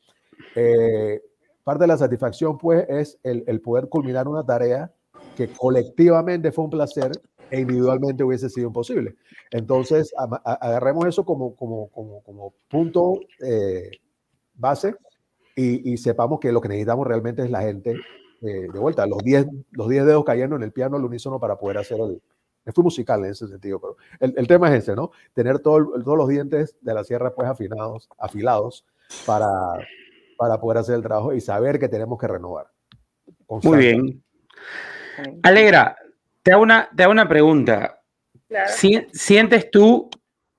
Eh, 0.56 1.22
parte 1.64 1.84
de 1.84 1.88
la 1.88 1.98
satisfacción, 1.98 2.60
pues, 2.60 2.86
es 2.88 3.20
el 3.24 3.62
poder 3.62 3.90
culminar 3.90 4.28
una 4.28 4.46
tarea 4.46 4.92
que 5.36 5.50
colectivamente 5.50 6.52
fue 6.52 6.66
un 6.66 6.70
placer 6.70 7.12
e 7.52 7.60
individualmente 7.60 8.24
hubiese 8.24 8.50
sido 8.50 8.68
imposible. 8.68 9.16
Entonces, 9.52 10.14
agarremos 10.44 11.06
eso 11.06 11.24
como, 11.24 11.56
como, 11.56 11.90
como, 11.90 12.24
como 12.24 12.54
punto 12.68 13.20
eh, 13.40 13.92
base 14.56 14.96
y, 15.56 15.94
y, 15.94 15.98
sepamos 15.98 16.40
que 16.40 16.52
lo 16.52 16.62
que 16.62 16.70
necesitamos 16.70 17.08
realmente 17.08 17.44
es 17.44 17.52
la 17.52 17.62
gente 17.62 17.96
eh, 18.42 18.68
de 18.72 18.80
vuelta, 18.80 19.06
los 19.06 19.20
10 19.20 19.48
los 19.72 19.90
diez 19.90 20.06
dedos 20.06 20.26
cayendo 20.26 20.56
en 20.56 20.64
el 20.64 20.72
piano 20.72 20.98
al 20.98 21.06
unísono 21.06 21.40
para 21.40 21.58
poder 21.58 21.78
hacer 21.78 22.00
el... 22.00 22.22
Fue 22.74 22.84
musical 22.84 23.24
en 23.24 23.32
ese 23.32 23.48
sentido, 23.48 23.80
pero 23.80 23.96
el, 24.20 24.34
el 24.38 24.48
tema 24.48 24.70
es 24.70 24.84
ese, 24.84 24.96
¿no? 24.96 25.12
Tener 25.34 25.60
todo, 25.60 26.02
todos 26.04 26.18
los 26.18 26.28
dientes 26.28 26.76
de 26.82 26.94
la 26.96 27.04
sierra 27.04 27.34
pues 27.36 27.48
afinados, 27.48 28.10
afilados 28.18 28.86
para, 29.28 29.48
para 30.36 30.60
poder 30.60 30.80
hacer 30.80 30.96
el 30.96 31.04
trabajo 31.04 31.32
y 31.32 31.42
saber 31.42 31.78
que 31.78 31.88
tenemos 31.88 32.20
que 32.20 32.28
renovar. 32.28 32.68
Muy 33.48 33.78
bien. 33.78 34.24
Alegra, 35.44 35.96
te 36.44 36.52
hago 36.52 36.64
una, 36.64 36.90
te 36.96 37.04
hago 37.04 37.12
una 37.12 37.28
pregunta. 37.28 38.02
Claro. 38.48 38.72
¿Sientes 39.12 39.72
tú 39.72 40.10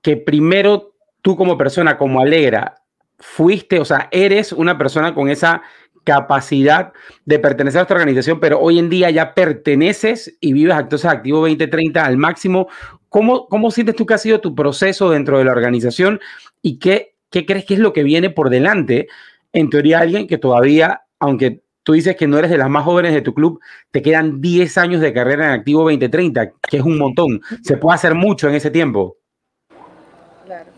que 0.01 0.17
primero 0.17 0.93
tú 1.21 1.35
como 1.35 1.57
persona, 1.57 1.97
como 1.97 2.21
Alegra, 2.21 2.75
fuiste, 3.19 3.79
o 3.79 3.85
sea, 3.85 4.07
eres 4.11 4.51
una 4.51 4.77
persona 4.77 5.13
con 5.13 5.29
esa 5.29 5.61
capacidad 6.03 6.93
de 7.25 7.39
pertenecer 7.39 7.79
a 7.79 7.81
esta 7.81 7.93
organización, 7.93 8.39
pero 8.39 8.61
hoy 8.61 8.79
en 8.79 8.89
día 8.89 9.09
ya 9.09 9.33
perteneces 9.33 10.37
y 10.39 10.53
vives 10.53 10.77
entonces 10.77 11.09
activo 11.09 11.39
2030 11.39 12.05
al 12.05 12.15
máximo? 12.15 12.69
¿Cómo, 13.09 13.47
¿Cómo 13.49 13.71
sientes 13.71 13.95
tú 13.95 14.05
que 14.05 14.13
ha 14.13 14.17
sido 14.17 14.39
tu 14.39 14.55
proceso 14.55 15.09
dentro 15.09 15.37
de 15.37 15.43
la 15.43 15.51
organización 15.51 16.21
y 16.61 16.79
qué, 16.79 17.15
qué 17.29 17.45
crees 17.45 17.65
que 17.65 17.73
es 17.73 17.81
lo 17.81 17.91
que 17.91 18.03
viene 18.03 18.29
por 18.29 18.49
delante? 18.49 19.07
En 19.51 19.69
teoría, 19.69 19.99
alguien 19.99 20.27
que 20.27 20.37
todavía, 20.37 21.01
aunque 21.19 21.61
Tú 21.87 21.93
dices 21.93 22.17
que 22.17 22.27
no 22.27 22.37
eres 22.37 22.51
de 22.51 22.57
las 22.57 22.69
más 22.69 22.83
jóvenes 22.83 23.13
de 23.13 23.21
tu 23.21 23.33
club, 23.33 23.61
te 23.91 24.01
quedan 24.01 24.41
10 24.41 24.77
años 24.77 24.99
de 24.99 25.13
carrera 25.13 25.45
en 25.45 25.51
activo 25.51 25.83
2030, 25.83 26.51
que 26.69 26.75
es 26.75 26.83
un 26.83 26.97
montón. 26.97 27.39
Se 27.63 27.77
puede 27.77 27.95
hacer 27.95 28.13
mucho 28.13 28.49
en 28.49 28.55
ese 28.55 28.69
tiempo. 28.69 29.15
Claro. 30.43 30.69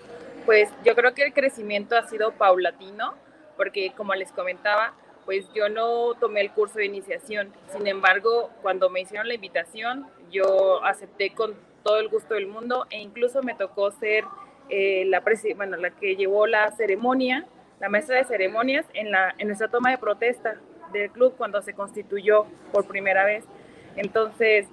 Pues 0.46 0.70
yo 0.86 0.94
creo 0.94 1.16
que 1.16 1.24
el 1.24 1.34
crecimiento 1.34 1.98
ha 1.98 2.08
sido 2.08 2.34
paulatino, 2.34 3.16
porque 3.58 3.92
como 3.98 4.14
les 4.14 4.32
comentaba, 4.32 4.94
pues 5.26 5.50
yo 5.56 5.68
no 5.68 6.14
tomé 6.20 6.42
el 6.42 6.52
curso 6.52 6.78
de 6.78 6.86
iniciación. 6.86 7.54
Sin 7.76 7.88
embargo, 7.88 8.52
cuando 8.62 8.92
me 8.92 9.02
hicieron 9.02 9.28
la 9.28 9.34
invitación, 9.34 10.06
yo 10.32 10.86
acepté 10.86 11.34
con 11.34 11.56
todo 11.84 12.00
el 12.00 12.10
gusto 12.10 12.36
del 12.36 12.46
mundo 12.46 12.86
e 12.92 13.00
incluso 13.00 13.42
me 13.42 13.56
tocó 13.56 13.90
ser 13.90 14.26
eh, 14.70 15.06
la, 15.08 15.24
bueno, 15.56 15.76
la 15.78 15.90
que 15.90 16.16
llevó 16.16 16.46
la 16.46 16.70
ceremonia, 16.74 17.48
la 17.80 17.90
maestra 17.90 18.18
de 18.18 18.26
ceremonias 18.26 18.86
en, 18.94 19.10
la, 19.10 19.34
en 19.40 19.48
nuestra 19.48 19.70
toma 19.70 19.90
de 19.90 19.98
protesta 19.98 20.60
del 20.92 21.12
club 21.12 21.36
cuando 21.38 21.62
se 21.62 21.74
constituyó 21.74 22.46
por 22.72 22.86
primera 22.86 23.26
vez. 23.26 23.44
Entonces, 23.96 24.68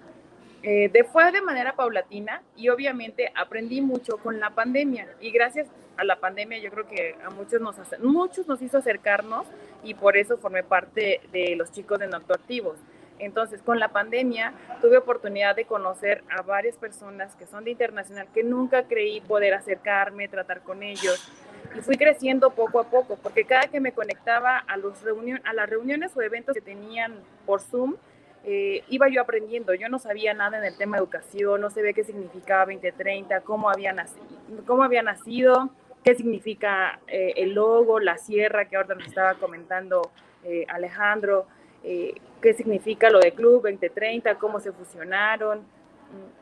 eh, 0.63 0.89
de, 0.89 1.05
fue 1.05 1.31
de 1.33 1.43
manera 1.43 1.77
paulatina 1.77 2.43
y 2.57 2.69
obviamente 2.71 3.31
aprendí 3.35 3.81
mucho 3.81 4.17
con 4.19 4.41
la 4.41 4.51
pandemia 4.51 5.07
y 5.21 5.31
gracias 5.31 5.69
a 5.97 6.05
la 6.05 6.17
pandemia 6.17 6.59
yo 6.59 6.71
creo 6.71 6.89
que 6.89 7.15
a 7.25 7.31
muchos 7.31 7.61
nos, 7.61 7.77
muchos 8.01 8.49
nos 8.49 8.61
hizo 8.63 8.79
acercarnos 8.79 9.47
y 9.85 9.95
por 9.95 10.17
eso 10.17 10.39
formé 10.39 10.63
parte 10.63 11.21
de 11.33 11.55
los 11.57 11.71
chicos 11.73 11.99
de 11.99 12.07
Activos. 12.07 12.79
Entonces, 13.19 13.63
con 13.63 13.79
la 13.79 13.89
pandemia 13.89 14.53
tuve 14.81 14.99
oportunidad 14.99 15.57
de 15.57 15.65
conocer 15.65 16.23
a 16.29 16.43
varias 16.43 16.77
personas 16.77 17.35
que 17.37 17.47
son 17.47 17.65
de 17.65 17.71
internacional 17.71 18.29
que 18.35 18.43
nunca 18.43 18.85
creí 18.85 19.21
poder 19.21 19.55
acercarme, 19.55 20.29
tratar 20.29 20.63
con 20.63 20.83
ellos 20.83 21.31
y 21.77 21.81
fui 21.81 21.97
creciendo 21.97 22.51
poco 22.51 22.81
a 22.81 22.85
poco, 22.85 23.19
porque 23.23 23.45
cada 23.45 23.69
que 23.69 23.81
me 23.81 23.93
conectaba 23.93 24.59
a, 24.59 24.77
los 24.77 25.03
reunión, 25.03 25.41
a 25.45 25.53
las 25.53 25.69
reuniones 25.69 26.17
o 26.17 26.23
eventos 26.23 26.55
que 26.55 26.61
tenían 26.61 27.15
por 27.45 27.61
Zoom, 27.61 27.97
eh, 28.45 28.85
iba 28.89 29.09
yo 29.09 29.21
aprendiendo. 29.21 29.75
Yo 29.75 29.89
no 29.89 29.99
sabía 29.99 30.33
nada 30.33 30.59
en 30.59 30.65
el 30.65 30.77
tema 30.77 30.97
de 30.97 31.03
educación, 31.03 31.61
no 31.61 31.71
sabía 31.71 31.93
qué 31.93 32.05
significaba 32.05 32.67
2030, 32.67 33.41
cómo 33.41 33.69
había 33.69 33.93
nacido, 33.93 34.27
cómo 34.67 34.85
había 34.85 35.03
nacido 35.03 35.71
qué 36.07 36.15
significa 36.15 37.01
eh, 37.09 37.33
el 37.37 37.55
logo, 37.55 37.99
la 37.99 38.17
sierra 38.17 38.67
que 38.67 38.77
ahora 38.77 38.95
nos 38.95 39.09
estaba 39.09 39.35
comentando 39.35 40.13
eh, 40.45 40.65
Alejandro, 40.69 41.49
eh, 41.89 42.15
qué 42.43 42.53
significa 42.53 43.11
lo 43.11 43.21
de 43.21 43.31
Club 43.31 43.63
2030, 43.63 44.35
cómo 44.39 44.59
se 44.59 44.73
fusionaron. 44.73 45.65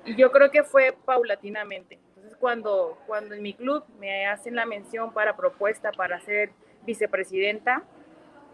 Y 0.07 0.17
yo 0.17 0.33
creo 0.33 0.51
que 0.51 0.65
fue 0.65 0.97
paulatinamente. 1.05 1.99
Entonces, 2.09 2.35
cuando, 2.39 2.97
cuando 3.07 3.35
en 3.35 3.43
mi 3.43 3.53
club 3.53 3.85
me 3.99 4.27
hacen 4.27 4.57
la 4.57 4.65
mención 4.65 5.13
para 5.13 5.37
propuesta 5.37 5.93
para 5.93 6.19
ser 6.21 6.51
vicepresidenta, 6.87 7.83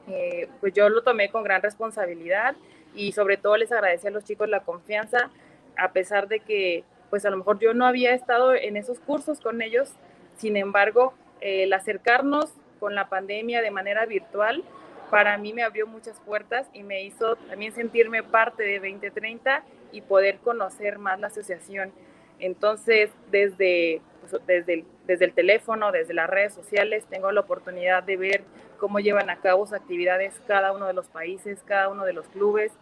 eh, 0.08 0.48
pues 0.58 0.72
yo 0.72 0.88
lo 0.88 1.04
tomé 1.04 1.30
con 1.30 1.44
gran 1.44 1.62
responsabilidad 1.62 2.56
y 2.92 3.12
sobre 3.12 3.36
todo 3.36 3.56
les 3.56 3.70
agradecí 3.70 4.08
a 4.08 4.10
los 4.10 4.24
chicos 4.24 4.48
la 4.48 4.64
confianza, 4.64 5.30
a 5.76 5.92
pesar 5.92 6.26
de 6.26 6.40
que 6.40 6.82
pues 7.08 7.24
a 7.24 7.30
lo 7.30 7.36
mejor 7.36 7.60
yo 7.60 7.72
no 7.72 7.86
había 7.86 8.14
estado 8.14 8.52
en 8.54 8.76
esos 8.76 8.98
cursos 8.98 9.40
con 9.40 9.62
ellos, 9.62 9.92
sin 10.36 10.56
embargo, 10.56 11.14
el 11.40 11.72
acercarnos 11.72 12.52
con 12.80 12.96
la 12.96 13.08
pandemia 13.08 13.62
de 13.62 13.70
manera 13.70 14.06
virtual, 14.06 14.64
para 15.10 15.36
mí 15.38 15.52
me 15.52 15.62
abrió 15.62 15.86
muchas 15.86 16.18
puertas 16.20 16.68
y 16.72 16.82
me 16.82 17.02
hizo 17.02 17.36
también 17.36 17.72
sentirme 17.72 18.22
parte 18.22 18.62
de 18.62 18.78
2030 18.78 19.64
y 19.92 20.00
poder 20.02 20.38
conocer 20.38 20.98
más 20.98 21.18
la 21.18 21.26
asociación. 21.26 21.92
Entonces, 22.38 23.10
desde, 23.30 24.00
pues, 24.20 24.40
desde, 24.46 24.74
el, 24.74 24.84
desde 25.06 25.24
el 25.26 25.32
teléfono, 25.32 25.92
desde 25.92 26.14
las 26.14 26.30
redes 26.30 26.54
sociales, 26.54 27.04
tengo 27.10 27.30
la 27.32 27.40
oportunidad 27.40 28.02
de 28.02 28.16
ver 28.16 28.44
cómo 28.78 29.00
llevan 29.00 29.28
a 29.30 29.40
cabo 29.40 29.66
sus 29.66 29.74
actividades 29.74 30.40
cada 30.46 30.72
uno 30.72 30.86
de 30.86 30.94
los 30.94 31.08
países, 31.08 31.62
cada 31.66 31.88
uno 31.88 32.04
de 32.04 32.12
los 32.12 32.26
clubes. 32.28 32.72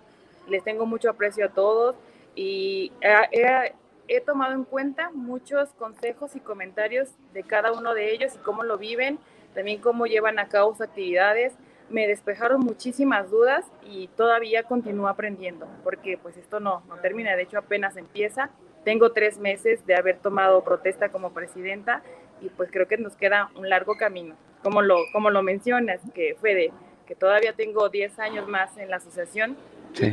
Les 0.48 0.62
tengo 0.62 0.86
mucho 0.86 1.10
aprecio 1.10 1.46
a 1.46 1.48
todos 1.48 1.96
y 2.34 2.92
he, 3.00 3.72
he 4.06 4.20
tomado 4.20 4.52
en 4.52 4.64
cuenta 4.64 5.10
muchos 5.12 5.70
consejos 5.70 6.36
y 6.36 6.40
comentarios 6.40 7.08
de 7.32 7.42
cada 7.42 7.72
uno 7.72 7.94
de 7.94 8.12
ellos 8.12 8.34
y 8.34 8.38
cómo 8.38 8.62
lo 8.62 8.78
viven, 8.78 9.18
también 9.54 9.80
cómo 9.80 10.06
llevan 10.06 10.38
a 10.38 10.48
cabo 10.48 10.72
sus 10.72 10.82
actividades. 10.82 11.54
Me 11.90 12.06
despejaron 12.06 12.60
muchísimas 12.60 13.30
dudas 13.30 13.64
y 13.84 14.08
todavía 14.08 14.64
continúo 14.64 15.08
aprendiendo, 15.08 15.66
porque 15.84 16.18
pues 16.18 16.36
esto 16.36 16.60
no, 16.60 16.82
no 16.88 16.96
termina, 16.96 17.34
de 17.34 17.42
hecho 17.42 17.58
apenas 17.58 17.96
empieza. 17.96 18.50
Tengo 18.84 19.12
tres 19.12 19.38
meses 19.38 19.84
de 19.86 19.96
haber 19.96 20.18
tomado 20.18 20.62
protesta 20.62 21.08
como 21.10 21.32
presidenta 21.32 22.02
y 22.40 22.48
pues 22.50 22.70
creo 22.70 22.86
que 22.86 22.98
nos 22.98 23.16
queda 23.16 23.50
un 23.56 23.68
largo 23.68 23.96
camino. 23.96 24.36
Como 24.62 24.82
lo, 24.82 24.96
como 25.12 25.30
lo 25.30 25.42
mencionas, 25.42 26.00
que 26.14 26.36
fue 26.40 26.54
de 26.54 26.72
que 27.06 27.14
todavía 27.14 27.54
tengo 27.54 27.88
10 27.88 28.18
años 28.18 28.48
más 28.48 28.76
en 28.76 28.90
la 28.90 28.96
asociación, 28.96 29.56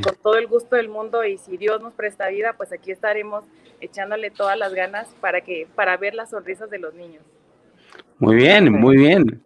con 0.02 0.16
todo 0.16 0.38
el 0.38 0.48
gusto 0.48 0.78
del 0.78 0.88
mundo 0.88 1.26
y 1.26 1.38
si 1.38 1.58
Dios 1.58 1.82
nos 1.82 1.94
presta 1.94 2.30
vida, 2.30 2.54
pues 2.54 2.72
aquí 2.72 2.92
estaremos 2.92 3.44
echándole 3.82 4.32
todas 4.32 4.58
las 4.58 4.74
ganas 4.74 5.08
para 5.20 5.42
que 5.42 5.68
para 5.76 5.98
ver 5.98 6.16
las 6.16 6.30
sonrisas 6.30 6.70
de 6.70 6.80
los 6.80 6.94
niños. 6.94 7.24
Muy 8.18 8.36
bien, 8.36 8.72
muy 8.72 8.98
bien. 8.98 9.44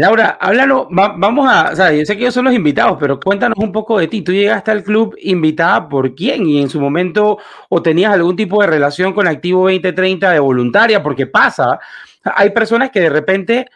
Laura, 0.00 0.36
háblalo, 0.40 0.88
vamos 0.90 1.48
a, 1.50 1.70
o 1.72 1.76
sea, 1.76 1.92
yo 1.92 2.04
sé 2.04 2.16
que 2.16 2.22
ellos 2.22 2.34
son 2.34 2.44
los 2.44 2.54
invitados, 2.54 2.98
pero 3.00 3.18
cuéntanos 3.18 3.58
un 3.58 3.72
poco 3.72 3.98
de 3.98 4.08
ti. 4.08 4.22
Tú 4.22 4.32
llegaste 4.32 4.70
al 4.70 4.82
club 4.82 5.16
invitada 5.20 5.88
por 5.88 6.14
quién 6.14 6.46
y 6.46 6.60
en 6.60 6.68
su 6.68 6.80
momento 6.80 7.38
o 7.68 7.82
tenías 7.82 8.12
algún 8.12 8.36
tipo 8.36 8.60
de 8.60 8.66
relación 8.66 9.12
con 9.12 9.26
Activo 9.26 9.62
2030 9.62 10.32
de 10.32 10.38
voluntaria, 10.38 11.02
porque 11.02 11.26
pasa, 11.26 11.78
hay 12.22 12.50
personas 12.50 12.90
que 12.90 13.00
de 13.00 13.10
repente 13.10 13.66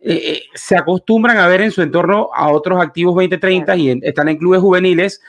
eh, 0.00 0.14
eh, 0.14 0.42
se 0.54 0.76
acostumbran 0.76 1.38
a 1.38 1.46
ver 1.46 1.60
en 1.60 1.70
su 1.70 1.82
entorno 1.82 2.30
a 2.34 2.50
otros 2.50 2.80
activos 2.80 3.14
2030 3.14 3.76
y 3.76 4.00
están 4.02 4.28
en 4.28 4.38
clubes 4.38 4.60
juveniles 4.60 5.20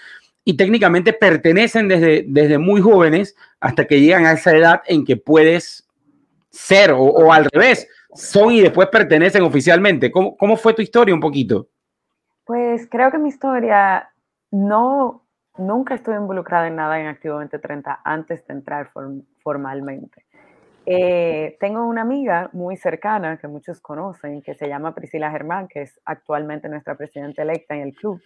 y 0.46 0.56
técnicamente 0.56 1.14
pertenecen 1.14 1.88
desde, 1.88 2.24
desde 2.28 2.58
muy 2.58 2.82
jóvenes 2.82 3.36
hasta 3.60 3.86
que 3.86 4.00
llegan 4.00 4.26
a 4.26 4.34
esa 4.34 4.56
edad 4.56 4.82
en 4.88 5.06
que 5.06 5.18
puedes 5.18 5.88
ser 6.50 6.92
o, 6.96 7.32
al 7.32 7.46
revés, 7.46 7.88
son 8.14 8.52
y 8.52 8.62
después 8.62 8.88
pertenecen 8.90 9.44
oficialmente. 9.44 10.12
¿Cómo, 10.12 10.36
¿Cómo, 10.38 10.58
fue 10.58 10.74
tu 10.74 10.82
historia 10.82 11.14
un 11.14 11.22
poquito? 11.22 11.68
Pues 12.46 12.88
creo 12.90 13.12
que 13.12 13.18
mi 13.18 13.30
historia 13.30 14.10
no, 14.52 15.24
nunca 15.58 15.96
estuve 15.96 16.16
involucrada 16.16 16.68
en 16.68 16.76
nada 16.76 17.00
en 17.00 17.08
Activo 17.08 17.36
2030 17.36 18.02
antes 18.04 18.46
de 18.48 18.54
entrar 18.54 18.92
formalmente. 19.44 20.26
Eh, 20.92 21.56
tengo 21.60 21.86
una 21.86 22.02
amiga 22.02 22.50
muy 22.52 22.76
cercana 22.76 23.38
que 23.38 23.48
muchos 23.48 23.80
conocen, 23.80 24.42
que 24.42 24.56
se 24.56 24.68
llama 24.68 24.96
Priscila 24.96 25.30
Germán, 25.30 25.68
que 25.68 25.84
es 25.84 26.00
actualmente 26.04 26.68
nuestra 26.68 26.96
presidenta 26.96 27.44
electa 27.44 27.76
en 27.76 27.82
el 27.82 27.94
club, 27.94 28.20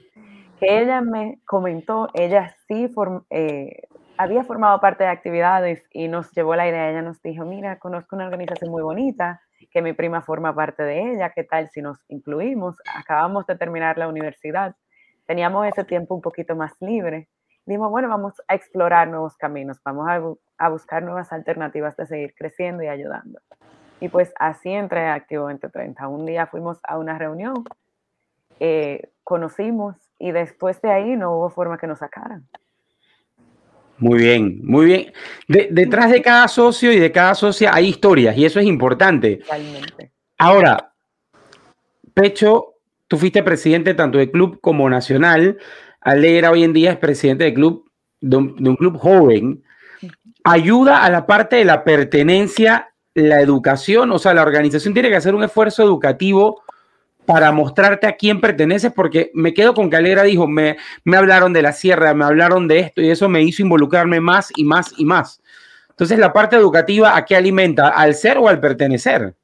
que 0.59 0.81
ella 0.81 1.01
me 1.01 1.39
comentó, 1.45 2.07
ella 2.13 2.55
sí 2.67 2.89
eh, 3.31 3.81
había 4.17 4.45
formado 4.45 4.79
parte 4.79 5.03
de 5.03 5.09
actividades 5.09 5.83
y 5.91 6.07
nos 6.07 6.31
llevó 6.31 6.55
la 6.55 6.65
idea, 6.65 6.89
ella 6.89 7.01
nos 7.01 7.21
dijo, 7.21 7.43
mira, 7.43 7.79
conozco 7.79 8.15
una 8.15 8.27
organización 8.27 8.71
muy 8.71 8.81
bonita, 8.81 9.41
que 9.71 9.81
mi 9.81 9.93
prima 9.93 10.21
forma 10.21 10.53
parte 10.53 10.83
de 10.83 11.13
ella, 11.13 11.31
¿qué 11.31 11.43
tal 11.43 11.69
si 11.69 11.81
nos 11.81 11.99
incluimos? 12.07 12.77
Acabamos 12.95 13.45
de 13.47 13.55
terminar 13.55 13.97
la 13.97 14.07
universidad, 14.07 14.75
teníamos 15.25 15.67
ese 15.67 15.83
tiempo 15.83 16.15
un 16.15 16.21
poquito 16.21 16.55
más 16.55 16.73
libre 16.79 17.27
dijimos, 17.65 17.91
bueno, 17.91 18.09
vamos 18.09 18.33
a 18.47 18.55
explorar 18.55 19.07
nuevos 19.07 19.37
caminos, 19.37 19.79
vamos 19.83 20.07
a, 20.57 20.69
buscar 20.69 21.03
nuevas 21.03 21.31
alternativas 21.31 21.95
de 21.97 22.05
seguir 22.05 22.35
creciendo 22.35 22.83
y 22.83 22.87
ayudando. 22.87 23.39
Y 23.99 24.09
pues 24.09 24.33
así 24.37 24.71
entré 24.71 25.07
a 25.07 25.13
Activo 25.13 25.43
2030. 25.43 26.07
Un 26.07 26.25
día 26.25 26.47
fuimos 26.47 26.79
a 26.83 26.97
una 26.97 27.17
reunión, 27.17 27.63
eh, 28.59 29.11
conocimos 29.23 29.95
y 30.19 30.31
después 30.31 30.81
de 30.81 30.91
ahí 30.91 31.15
no 31.15 31.35
hubo 31.35 31.49
forma 31.49 31.77
que 31.77 31.87
nos 31.87 31.99
sacaran. 31.99 32.47
Muy 34.03 34.19
bien, 34.19 34.59
muy 34.63 34.85
bien. 34.85 35.13
detrás 35.47 36.11
de 36.11 36.21
cada 36.21 36.49
socio 36.49 36.91
y 36.91 36.99
de 36.99 37.09
cada 37.09 37.33
socia 37.35 37.73
hay 37.73 37.87
historias 37.87 38.37
y 38.37 38.43
eso 38.43 38.59
es 38.59 38.65
importante. 38.65 39.37
Totalmente. 39.37 40.11
Ahora, 40.37 40.91
Pecho, 42.13 42.73
tú 43.07 43.17
fuiste 43.17 43.43
presidente 43.43 43.93
tanto 43.93 44.17
del 44.17 44.29
club 44.29 44.59
como 44.59 44.89
nacional. 44.89 45.57
Alegra 46.01 46.51
hoy 46.51 46.65
en 46.65 46.73
día 46.73 46.91
es 46.91 46.97
presidente 46.97 47.45
del 47.45 47.53
club, 47.53 47.89
de 48.19 48.35
un, 48.35 48.75
club 48.75 48.97
joven, 48.97 49.63
ayuda 50.43 51.05
a 51.05 51.09
la 51.09 51.25
parte 51.25 51.55
de 51.55 51.63
la 51.63 51.85
pertenencia, 51.85 52.93
la 53.13 53.39
educación, 53.39 54.11
o 54.11 54.19
sea, 54.19 54.33
la 54.33 54.41
organización 54.41 54.93
tiene 54.93 55.07
que 55.07 55.15
hacer 55.15 55.33
un 55.33 55.45
esfuerzo 55.45 55.81
educativo 55.81 56.62
para 57.25 57.51
mostrarte 57.51 58.07
a 58.07 58.15
quién 58.15 58.41
perteneces, 58.41 58.91
porque 58.91 59.31
me 59.33 59.53
quedo 59.53 59.73
con 59.73 59.89
que 59.89 59.95
Alegra 59.95 60.23
dijo, 60.23 60.47
me, 60.47 60.77
me 61.03 61.17
hablaron 61.17 61.53
de 61.53 61.61
la 61.61 61.71
sierra, 61.71 62.13
me 62.13 62.25
hablaron 62.25 62.67
de 62.67 62.79
esto 62.79 63.01
y 63.01 63.09
eso 63.09 63.29
me 63.29 63.41
hizo 63.41 63.61
involucrarme 63.61 64.19
más 64.19 64.51
y 64.55 64.63
más 64.63 64.93
y 64.97 65.05
más. 65.05 65.41
Entonces, 65.89 66.17
la 66.17 66.33
parte 66.33 66.55
educativa, 66.55 67.15
¿a 67.15 67.23
qué 67.23 67.35
alimenta? 67.35 67.89
¿Al 67.89 68.15
ser 68.15 68.37
o 68.37 68.47
al 68.47 68.59
pertenecer? 68.59 69.35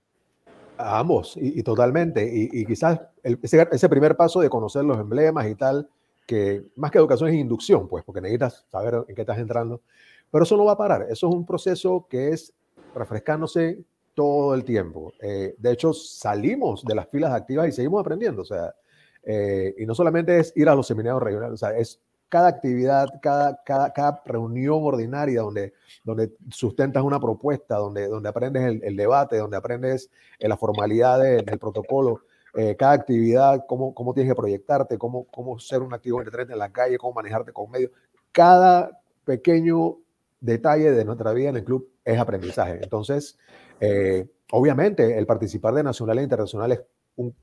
A 0.78 1.00
ambos, 1.00 1.38
y, 1.40 1.62
totalmente. 1.62 2.28
Y, 2.32 2.66
quizás 2.66 3.00
ese, 3.24 3.68
ese, 3.72 3.90
primer 3.90 4.16
paso 4.16 4.40
de 4.40 4.50
conocer 4.50 4.84
los 4.84 4.98
emblemas 4.98 5.48
y 5.48 5.56
tal, 5.56 5.88
que 6.26 6.64
más 6.76 6.90
que 6.90 6.98
educación 6.98 7.30
es 7.30 7.36
inducción, 7.36 7.88
pues, 7.88 8.04
porque 8.04 8.22
necesitas 8.22 8.66
saber 8.72 9.06
en 9.08 9.16
qué 9.16 9.22
estás 9.22 9.38
entrando. 9.38 9.82
Pero 10.32 10.44
eso 10.44 10.58
no 10.58 10.66
va 10.66 10.74
a 10.74 10.78
parar. 10.78 11.04
Eso 11.10 11.30
es 11.30 11.36
un 11.36 11.46
proceso 11.46 12.08
que 12.10 12.30
es 12.30 12.54
refrescándose 12.96 13.80
todo 14.20 14.54
el 14.54 14.66
tiempo. 14.66 15.14
Eh, 15.22 15.56
de 15.58 15.72
hecho, 15.72 15.94
salimos 15.94 16.84
de 16.84 16.94
las 16.94 17.08
filas 17.08 17.32
activas 17.32 17.70
y 17.70 17.72
seguimos 17.72 18.02
aprendiendo. 18.02 18.42
O 18.42 18.46
sea, 18.46 18.76
eh, 19.24 19.74
y 19.78 19.86
no 19.86 19.96
solamente 19.96 20.38
es 20.38 20.52
ir 20.58 20.68
a 20.68 20.76
los 20.76 20.88
seminarios 20.88 21.24
regionales, 21.24 21.54
o 21.54 21.58
sea, 21.66 21.78
es 21.78 22.02
cada 22.28 22.50
actividad, 22.50 23.08
cada, 23.22 23.64
cada, 23.64 23.94
cada, 23.94 24.22
reunión 24.26 24.82
ordinaria 24.84 25.40
donde, 25.40 25.72
donde 26.04 26.34
sustentas 26.50 27.02
una 27.02 27.18
propuesta, 27.18 27.78
donde, 27.78 28.10
donde 28.10 28.28
aprendes 28.28 28.82
el, 28.84 28.98
debate, 28.98 29.38
donde 29.38 29.56
aprendes 29.56 30.12
la 30.38 30.58
formalidad 30.58 31.22
protocolo, 31.58 32.20
eh, 32.56 32.76
cada 32.78 32.92
actividad, 32.92 33.64
cómo, 33.70 33.94
cómo 33.94 34.14
tienes 34.14 34.34
que 34.34 34.36
proyectarte, 34.36 34.98
cómo, 34.98 35.28
cómo 35.32 35.60
ser 35.60 35.82
un 35.82 35.94
activo 35.94 36.22
en 36.22 36.58
la 36.58 36.74
calle, 36.74 36.98
cómo 36.98 37.14
manejarte 37.14 37.54
con 37.54 37.72
medios. 37.72 37.92
Cada 38.34 39.00
pequeño 39.24 40.00
detalle 40.42 40.92
de 40.92 41.06
nuestra 41.06 41.32
vida 41.32 41.50
en 41.50 41.56
el 41.56 41.64
club 41.64 41.90
es 42.14 42.20
aprendizaje. 42.20 42.80
Entonces, 42.82 43.38
eh, 43.80 44.28
obviamente, 44.52 45.18
el 45.18 45.26
participar 45.26 45.74
de 45.74 45.84
nacional 45.84 46.20
e 46.20 46.24
internacional 46.24 46.72
es 46.72 46.82
un, 47.16 47.36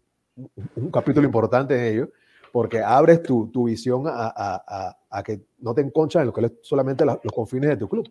un 0.76 0.90
capítulo 0.90 1.26
importante 1.26 1.74
en 1.74 1.94
ello, 1.94 2.10
porque 2.52 2.80
abres 2.80 3.22
tu, 3.22 3.48
tu 3.48 3.64
visión 3.64 4.06
a, 4.06 4.32
a, 4.34 4.96
a, 5.10 5.22
que 5.22 5.42
no 5.58 5.74
te 5.74 5.82
enconchas 5.82 6.20
en 6.20 6.26
lo 6.26 6.32
que 6.32 6.46
es 6.46 6.52
solamente 6.62 7.04
los 7.04 7.32
confines 7.34 7.70
de 7.70 7.76
tu 7.76 7.88
club. 7.88 8.10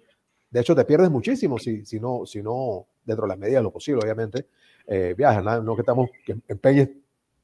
De 0.50 0.60
hecho, 0.60 0.76
te 0.76 0.86
pierdes 0.86 1.10
muchísimo 1.10 1.58
si, 1.58 1.86
si, 1.86 2.00
no, 2.00 2.26
si 2.26 2.42
no, 2.42 2.86
dentro 3.04 3.26
de 3.26 3.30
las 3.30 3.40
medidas 3.40 3.64
lo 3.64 3.72
posible, 3.72 4.02
obviamente, 4.04 4.48
eh, 4.88 5.16
viajas, 5.18 5.64
¿no? 5.64 5.76
que 5.76 5.82
estamos, 5.82 6.10
que 6.26 6.38
empeñes 6.48 6.90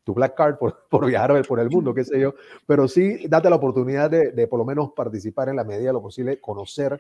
tu 0.04 0.14
black 0.14 0.36
card 0.36 0.58
por, 0.58 0.86
por, 0.90 1.06
viajar 1.06 1.46
por 1.48 1.60
el 1.60 1.70
mundo, 1.70 1.94
qué 1.94 2.04
sé 2.04 2.20
yo, 2.20 2.36
pero 2.66 2.88
sí 2.88 3.28
date 3.28 3.50
la 3.50 3.56
oportunidad 3.56 4.10
de, 4.10 4.32
de, 4.32 4.48
por 4.48 4.60
lo 4.60 4.66
menos 4.66 4.92
participar 4.92 5.50
en 5.50 5.56
la 5.56 5.64
medida 5.64 5.88
de 5.88 5.94
lo 5.94 6.02
posible, 6.02 6.40
conocer 6.40 7.00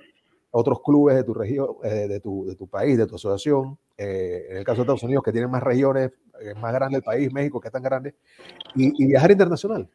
otros 0.51 0.81
clubes 0.81 1.15
de 1.15 1.23
tu 1.23 1.33
región, 1.33 1.69
eh, 1.83 2.07
de, 2.07 2.19
tu, 2.19 2.45
de 2.45 2.55
tu 2.55 2.67
país, 2.67 2.97
de 2.97 3.07
tu 3.07 3.15
asociación, 3.15 3.77
eh, 3.97 4.47
en 4.49 4.57
el 4.57 4.63
caso 4.63 4.77
de 4.77 4.81
Estados 4.83 5.03
Unidos, 5.03 5.23
que 5.23 5.31
tienen 5.31 5.49
más 5.49 5.63
regiones, 5.63 6.11
es 6.39 6.57
más 6.57 6.73
grande 6.73 6.97
el 6.97 7.03
país, 7.03 7.31
México, 7.31 7.59
que 7.59 7.69
es 7.69 7.71
tan 7.71 7.83
grande, 7.83 8.15
y, 8.75 9.03
y 9.03 9.07
viajar 9.07 9.31
internacional. 9.31 9.89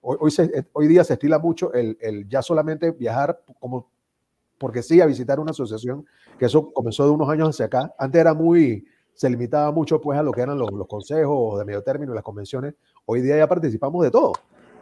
hoy, 0.00 0.16
hoy, 0.20 0.30
se, 0.30 0.66
hoy, 0.72 0.86
día 0.86 1.04
se 1.04 1.14
estila 1.14 1.38
mucho 1.38 1.72
el, 1.72 1.96
el, 2.00 2.28
ya 2.28 2.42
solamente 2.42 2.90
viajar 2.90 3.42
como 3.58 3.88
porque 4.58 4.82
sí, 4.82 5.00
a 5.00 5.06
visitar 5.06 5.40
una 5.40 5.50
asociación, 5.50 6.06
que 6.38 6.46
eso 6.46 6.72
comenzó 6.72 7.04
de 7.04 7.10
unos 7.10 7.28
años 7.28 7.50
hacia 7.50 7.66
acá. 7.66 7.94
Antes 7.98 8.20
era 8.20 8.34
muy, 8.34 8.86
se 9.12 9.28
limitaba 9.28 9.70
mucho 9.72 10.00
pues 10.00 10.18
a 10.18 10.22
lo 10.22 10.32
que 10.32 10.40
eran 10.40 10.58
los, 10.58 10.70
los 10.72 10.86
consejos 10.86 11.58
de 11.58 11.64
medio 11.64 11.82
término, 11.82 12.14
las 12.14 12.24
convenciones. 12.24 12.74
Hoy 13.04 13.20
día 13.20 13.36
ya 13.36 13.46
participamos 13.46 14.02
de 14.02 14.10
todo. 14.10 14.32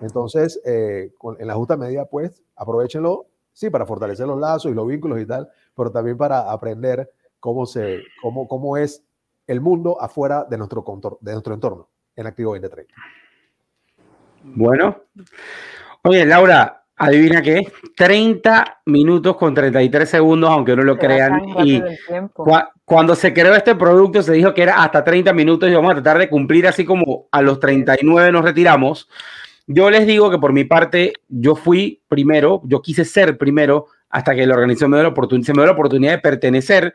Entonces, 0.00 0.60
eh, 0.64 1.12
en 1.38 1.46
la 1.46 1.54
justa 1.54 1.76
medida, 1.76 2.04
pues, 2.06 2.42
aprovechenlo 2.56 3.26
sí, 3.52 3.70
para 3.70 3.86
fortalecer 3.86 4.26
los 4.26 4.38
lazos 4.38 4.70
y 4.70 4.74
los 4.74 4.86
vínculos 4.86 5.20
y 5.20 5.26
tal, 5.26 5.48
pero 5.76 5.90
también 5.90 6.16
para 6.16 6.50
aprender 6.50 7.10
cómo, 7.40 7.66
se, 7.66 8.02
cómo, 8.20 8.46
cómo 8.48 8.76
es 8.76 9.04
el 9.46 9.60
mundo 9.60 10.00
afuera 10.00 10.46
de 10.48 10.58
nuestro, 10.58 10.84
de 11.20 11.32
nuestro 11.32 11.54
entorno 11.54 11.88
en 12.16 12.26
Activo 12.26 12.52
2030. 12.52 12.94
Bueno. 14.44 15.02
Oye, 16.02 16.26
Laura, 16.26 16.84
adivina 16.96 17.42
qué 17.42 17.72
30 17.96 18.82
minutos 18.86 19.36
con 19.36 19.54
33 19.54 20.08
segundos, 20.08 20.50
aunque 20.50 20.76
no 20.76 20.82
lo 20.82 20.98
crean. 20.98 21.42
Y 21.64 21.82
cuando 22.84 23.14
se 23.14 23.32
creó 23.32 23.54
este 23.54 23.74
producto 23.74 24.22
se 24.22 24.32
dijo 24.32 24.52
que 24.54 24.62
era 24.62 24.82
hasta 24.82 25.04
30 25.04 25.32
minutos 25.32 25.68
y 25.68 25.74
vamos 25.74 25.92
a 25.92 25.94
tratar 25.94 26.18
de 26.18 26.28
cumplir 26.28 26.66
así 26.66 26.84
como 26.84 27.28
a 27.30 27.42
los 27.42 27.60
39 27.60 28.32
nos 28.32 28.44
retiramos. 28.44 29.08
Yo 29.66 29.90
les 29.90 30.06
digo 30.06 30.30
que 30.30 30.38
por 30.38 30.52
mi 30.52 30.64
parte, 30.64 31.12
yo 31.28 31.54
fui 31.54 32.02
primero, 32.08 32.62
yo 32.64 32.82
quise 32.82 33.04
ser 33.04 33.38
primero 33.38 33.86
hasta 34.08 34.34
que 34.34 34.46
la 34.46 34.54
organización 34.54 34.90
me 34.90 34.96
dio 34.96 35.04
la 35.04 35.10
oportunidad, 35.10 35.46
se 35.46 35.52
me 35.52 35.58
dio 35.58 35.66
la 35.66 35.72
oportunidad 35.72 36.12
de 36.12 36.18
pertenecer. 36.18 36.94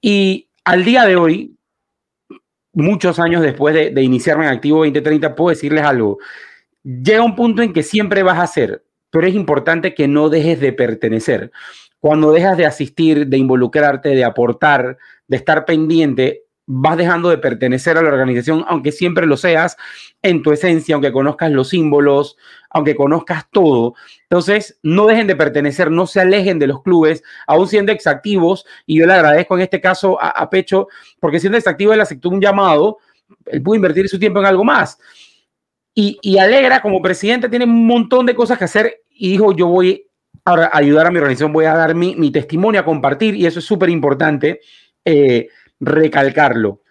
Y 0.00 0.48
al 0.64 0.84
día 0.84 1.04
de 1.04 1.16
hoy, 1.16 1.56
muchos 2.72 3.18
años 3.18 3.42
después 3.42 3.74
de, 3.74 3.90
de 3.90 4.02
iniciarme 4.02 4.44
en 4.44 4.52
Activo 4.52 4.78
2030, 4.78 5.34
puedo 5.34 5.50
decirles 5.50 5.84
algo. 5.84 6.18
Llega 6.84 7.22
un 7.22 7.34
punto 7.34 7.62
en 7.62 7.72
que 7.72 7.82
siempre 7.82 8.22
vas 8.22 8.38
a 8.38 8.46
ser, 8.46 8.84
pero 9.10 9.26
es 9.26 9.34
importante 9.34 9.94
que 9.94 10.06
no 10.06 10.28
dejes 10.28 10.60
de 10.60 10.72
pertenecer. 10.72 11.50
Cuando 11.98 12.30
dejas 12.30 12.56
de 12.56 12.66
asistir, 12.66 13.26
de 13.26 13.38
involucrarte, 13.38 14.10
de 14.10 14.24
aportar, 14.24 14.98
de 15.26 15.36
estar 15.36 15.64
pendiente, 15.64 16.44
vas 16.70 16.98
dejando 16.98 17.30
de 17.30 17.38
pertenecer 17.38 17.96
a 17.96 18.02
la 18.02 18.10
organización, 18.10 18.62
aunque 18.68 18.92
siempre 18.92 19.26
lo 19.26 19.38
seas 19.38 19.78
en 20.20 20.42
tu 20.42 20.52
esencia, 20.52 20.94
aunque 20.94 21.10
conozcas 21.10 21.50
los 21.50 21.70
símbolos, 21.70 22.36
aunque 22.68 22.94
conozcas 22.94 23.46
todo. 23.50 23.94
Entonces, 24.24 24.78
no 24.82 25.06
dejen 25.06 25.26
de 25.26 25.34
pertenecer, 25.34 25.90
no 25.90 26.06
se 26.06 26.20
alejen 26.20 26.58
de 26.58 26.66
los 26.66 26.82
clubes, 26.82 27.22
aún 27.46 27.68
siendo 27.68 27.90
exactivos, 27.90 28.66
y 28.84 28.98
yo 28.98 29.06
le 29.06 29.14
agradezco 29.14 29.56
en 29.56 29.62
este 29.62 29.80
caso 29.80 30.18
a, 30.20 30.48
Pecho, 30.50 30.88
porque 31.18 31.40
siendo 31.40 31.56
exactivo 31.56 31.94
él 31.94 32.02
aceptó 32.02 32.28
un 32.28 32.40
llamado, 32.40 32.98
él 33.46 33.62
pudo 33.62 33.76
invertir 33.76 34.06
su 34.06 34.18
tiempo 34.18 34.38
en 34.40 34.46
algo 34.46 34.62
más. 34.62 34.98
Y, 35.94 36.18
y 36.20 36.36
Alegra, 36.36 36.82
como 36.82 37.00
presidente, 37.00 37.48
tiene 37.48 37.64
un 37.64 37.86
montón 37.86 38.26
de 38.26 38.34
cosas 38.34 38.58
que 38.58 38.64
hacer 38.64 39.04
y 39.10 39.30
dijo, 39.30 39.56
yo 39.56 39.68
voy 39.68 40.06
a 40.44 40.76
ayudar 40.76 41.06
a 41.06 41.10
mi 41.10 41.16
organización, 41.16 41.50
voy 41.50 41.64
a 41.64 41.72
dar 41.72 41.94
mi, 41.94 42.14
mi 42.14 42.30
testimonio, 42.30 42.82
a 42.82 42.84
compartir, 42.84 43.34
y 43.34 43.46
eso 43.46 43.58
es 43.58 43.64
súper 43.64 43.88
importante. 43.88 44.60
Eh, 45.02 45.48
recalcarlo. 45.80 46.82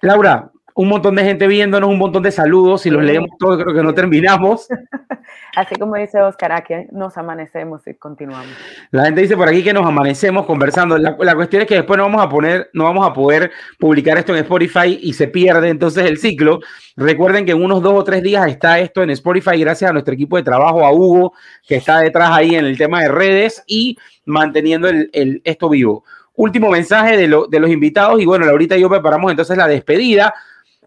Laura, 0.00 0.50
un 0.74 0.88
montón 0.88 1.14
de 1.14 1.24
gente 1.24 1.46
viéndonos, 1.46 1.90
un 1.90 1.98
montón 1.98 2.22
de 2.22 2.30
saludos, 2.30 2.82
si 2.82 2.90
los 2.90 3.02
leemos 3.02 3.30
todos 3.38 3.62
creo 3.62 3.74
que 3.74 3.82
no 3.82 3.94
terminamos. 3.94 4.68
Así 5.56 5.76
como 5.76 5.96
dice 5.96 6.20
Oscar, 6.20 6.52
aquí 6.52 6.74
nos 6.92 7.16
amanecemos 7.18 7.86
y 7.86 7.94
continuamos. 7.94 8.48
La 8.90 9.04
gente 9.04 9.20
dice 9.20 9.36
por 9.36 9.48
aquí 9.48 9.62
que 9.62 9.74
nos 9.74 9.86
amanecemos 9.86 10.46
conversando. 10.46 10.96
La, 10.96 11.34
cuestión 11.34 11.62
es 11.62 11.68
que 11.68 11.74
después 11.74 11.98
no 11.98 12.04
vamos 12.04 12.22
a 12.22 12.28
poner, 12.28 12.70
no 12.72 12.84
vamos 12.84 13.06
a 13.06 13.12
poder 13.12 13.50
publicar 13.78 14.16
esto 14.16 14.32
en 14.32 14.40
Spotify 14.40 14.98
y 15.00 15.12
se 15.12 15.28
pierde 15.28 15.68
entonces 15.68 16.06
el 16.06 16.18
ciclo. 16.18 16.60
Recuerden 16.96 17.44
que 17.44 17.52
en 17.52 17.62
unos 17.62 17.82
dos 17.82 17.92
o 17.94 18.04
tres 18.04 18.22
días 18.22 18.46
está 18.48 18.78
esto 18.78 19.02
en 19.02 19.10
Spotify 19.10 19.58
gracias 19.58 19.90
a 19.90 19.92
nuestro 19.92 20.14
equipo 20.14 20.36
de 20.36 20.42
trabajo, 20.42 20.86
a 20.86 20.92
Hugo, 20.92 21.34
que 21.66 21.76
está 21.76 22.00
detrás 22.00 22.30
ahí 22.30 22.54
en 22.54 22.64
el 22.64 22.78
tema 22.78 23.02
de 23.02 23.08
redes 23.08 23.62
y 23.66 23.98
manteniendo 24.24 24.88
el, 24.88 25.42
esto 25.44 25.68
vivo 25.68 26.04
último 26.34 26.70
mensaje 26.70 27.16
de, 27.16 27.28
de, 27.48 27.60
los 27.60 27.70
invitados 27.70 28.20
y 28.20 28.24
bueno, 28.24 28.46
ahorita 28.46 28.76
yo 28.76 28.88
preparamos 28.88 29.30
entonces 29.30 29.56
la 29.56 29.68
despedida 29.68 30.34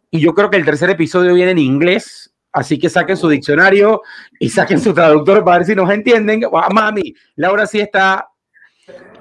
y 0.10 0.20
yo 0.20 0.34
creo 0.34 0.50
que 0.50 0.58
el 0.58 0.66
tercer 0.66 0.90
episodio 0.90 1.34
viene 1.34 1.52
en 1.52 1.60
inglés, 1.60 2.34
así 2.52 2.80
que 2.80 2.90
saquen 2.90 3.18
su 3.18 3.30
diccionario 3.30 4.02
y 4.40 4.50
saquen 4.50 4.80
su 4.80 4.94
traductor 4.94 5.44
para 5.44 5.58
ver 5.58 5.68
si 5.68 5.76
nos 5.76 5.90
entienden. 5.90 6.44
Ah, 6.54 6.70
mami, 6.74 7.14
Laura 7.36 7.68
sí 7.68 7.80
está 7.80 8.28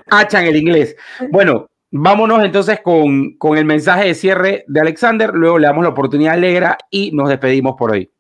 hacha 0.08 0.40
en 0.40 0.46
el 0.46 0.56
inglés. 0.56 0.96
Bueno, 1.30 1.68
vámonos 1.90 2.44
entonces 2.44 2.80
con, 2.80 3.36
con 3.36 3.58
el 3.58 3.64
mensaje 3.64 4.06
de 4.06 4.14
cierre 4.14 4.64
de 4.68 4.80
Alexander, 4.80 5.30
luego 5.34 5.58
le 5.58 5.66
damos 5.66 5.84
la 5.84 5.90
oportunidad 5.90 6.34
Alegra 6.34 6.78
y 6.90 7.10
nos 7.12 7.28
despedimos 7.28 7.74
por 7.76 7.92
hoy. 7.92 8.10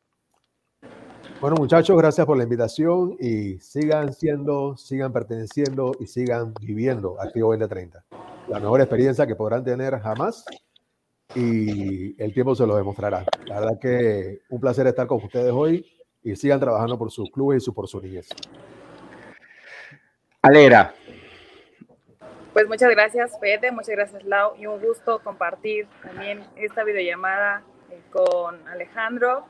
Bueno, 1.44 1.58
muchachos, 1.58 1.94
gracias 1.98 2.26
por 2.26 2.38
la 2.38 2.44
invitación 2.44 3.18
y 3.20 3.58
sigan 3.58 4.14
siendo, 4.14 4.78
sigan 4.78 5.12
perteneciendo 5.12 5.92
y 6.00 6.06
sigan 6.06 6.54
viviendo 6.58 7.20
Activo 7.20 7.48
2030. 7.50 8.02
La 8.48 8.60
mejor 8.60 8.80
experiencia 8.80 9.26
que 9.26 9.36
podrán 9.36 9.62
tener 9.62 10.00
jamás 10.00 10.46
y 11.34 12.18
el 12.22 12.32
tiempo 12.32 12.54
se 12.54 12.66
lo 12.66 12.76
demostrará. 12.76 13.26
La 13.44 13.60
verdad 13.60 13.78
que 13.78 14.40
un 14.48 14.58
placer 14.58 14.86
estar 14.86 15.06
con 15.06 15.22
ustedes 15.22 15.52
hoy 15.52 15.84
y 16.22 16.34
sigan 16.34 16.60
trabajando 16.60 16.96
por 16.96 17.10
sus 17.10 17.30
clubes 17.30 17.62
y 17.62 17.66
su, 17.66 17.74
por 17.74 17.88
su 17.88 18.00
niñez. 18.00 18.26
Alegra. 20.40 20.94
Pues 22.54 22.66
muchas 22.66 22.88
gracias, 22.88 23.38
Fede, 23.38 23.70
muchas 23.70 23.90
gracias, 23.96 24.24
Lau, 24.24 24.56
y 24.56 24.64
un 24.64 24.80
gusto 24.80 25.18
compartir 25.22 25.88
también 26.02 26.42
esta 26.56 26.84
videollamada 26.84 27.62
eh, 27.90 28.00
con 28.10 28.66
Alejandro 28.66 29.44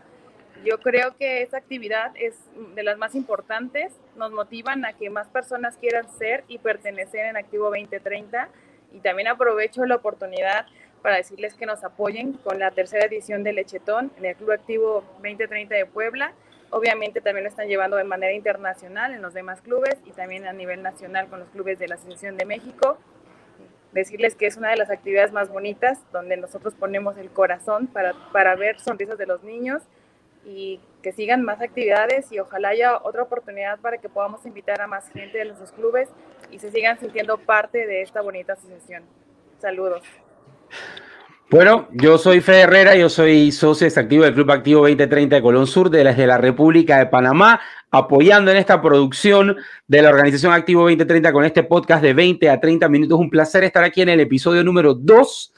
yo 0.65 0.79
creo 0.79 1.17
que 1.17 1.43
esa 1.43 1.59
actividad 1.59 2.13
es 2.17 2.35
de 2.75 2.83
las 2.83 2.97
más 2.99 3.15
importantes, 3.15 3.93
nos 4.17 4.33
motivan 4.33 4.85
a 4.85 4.95
que 4.95 5.11
más 5.11 5.29
personas 5.29 5.77
quieran 5.77 6.09
ser 6.19 6.45
y 6.49 6.59
pertenecer 6.59 7.27
en 7.27 7.37
Activo 7.37 7.67
2030 7.67 8.49
y 8.93 9.01
también 9.01 9.29
aprovecho 9.29 9.85
la 9.85 9.97
oportunidad 9.97 10.67
para 11.03 11.17
decirles 11.17 11.55
que 11.55 11.67
nos 11.67 11.85
apoyen 11.85 12.33
con 12.33 12.59
la 12.59 12.71
tercera 12.71 13.05
edición 13.05 13.45
de 13.45 13.53
Lechetón 13.53 14.11
en 14.17 14.25
el 14.25 14.37
Club 14.37 14.53
Activo 14.53 15.05
2030 15.23 15.75
de 15.75 15.87
Puebla. 15.87 16.33
Obviamente 16.71 17.21
también 17.21 17.45
lo 17.45 17.51
están 17.51 17.69
llevando 17.69 17.97
de 17.97 18.05
manera 18.05 18.33
internacional 18.33 19.13
en 19.13 19.21
los 19.21 19.35
demás 19.35 19.61
clubes 19.61 19.99
y 20.07 20.13
también 20.13 20.47
a 20.47 20.53
nivel 20.55 20.83
nacional 20.83 21.29
con 21.29 21.41
los 21.41 21.49
clubes 21.51 21.79
de 21.79 21.89
la 21.89 21.97
Asociación 21.97 22.39
de 22.39 22.47
México. 22.47 22.97
Decirles 23.93 24.35
que 24.35 24.47
es 24.47 24.57
una 24.57 24.71
de 24.71 24.77
las 24.77 24.91
actividades 24.91 25.31
más 25.31 25.51
bonitas 25.51 26.01
donde 26.11 26.37
nosotros 26.39 26.75
ponemos 26.75 27.19
el 27.19 27.31
corazón 27.31 27.87
para, 27.87 28.15
para 28.33 28.57
ver 28.57 28.81
sonrisas 28.81 29.19
de 29.19 29.27
los 29.27 29.45
niños, 29.45 29.83
y 30.45 30.81
que 31.03 31.13
sigan 31.13 31.43
más 31.43 31.61
actividades 31.61 32.33
y 32.33 32.39
ojalá 32.39 32.69
haya 32.69 32.99
otra 33.03 33.23
oportunidad 33.23 33.79
para 33.81 33.99
que 33.99 34.09
podamos 34.09 34.45
invitar 34.47 34.81
a 34.81 34.87
más 34.87 35.09
gente 35.11 35.39
de 35.39 35.45
nuestros 35.47 35.73
clubes 35.73 36.09
y 36.51 36.59
se 36.59 36.71
sigan 36.71 36.99
sintiendo 36.99 37.39
parte 37.39 37.87
de 37.87 38.03
esta 38.03 38.21
bonita 38.21 38.55
asociación. 38.55 39.03
Saludos. 39.59 40.03
Bueno, 41.51 41.89
yo 41.93 42.17
soy 42.19 42.41
Fede 42.41 42.63
Herrera, 42.63 42.97
yo 42.97 43.09
soy 43.09 43.53
socio 43.53 43.87
activo 43.87 44.25
del 44.25 44.35
Club 44.35 44.51
Activo 44.51 44.81
2030 44.81 45.37
de 45.37 45.43
Colón 45.43 45.67
Sur, 45.67 45.91
desde 45.91 46.27
la 46.27 46.39
República 46.39 46.99
de 46.99 47.07
Panamá, 47.07 47.61
apoyando 47.91 48.51
en 48.51 48.57
esta 48.57 48.81
producción 48.81 49.57
de 49.87 50.03
la 50.03 50.09
organización 50.09 50.53
Activo 50.53 50.83
2030 50.83 51.33
con 51.33 51.45
este 51.45 51.63
podcast 51.63 52.03
de 52.03 52.15
20 52.15 52.51
a 52.51 52.59
30 52.59 52.89
minutos. 52.89 53.21
Un 53.21 53.31
placer 53.31 53.63
estar 53.63 53.85
aquí 53.85 54.03
en 54.03 54.09
el 54.09 54.21
episodio 54.21 54.65
número 54.65 54.95
2 54.95 55.53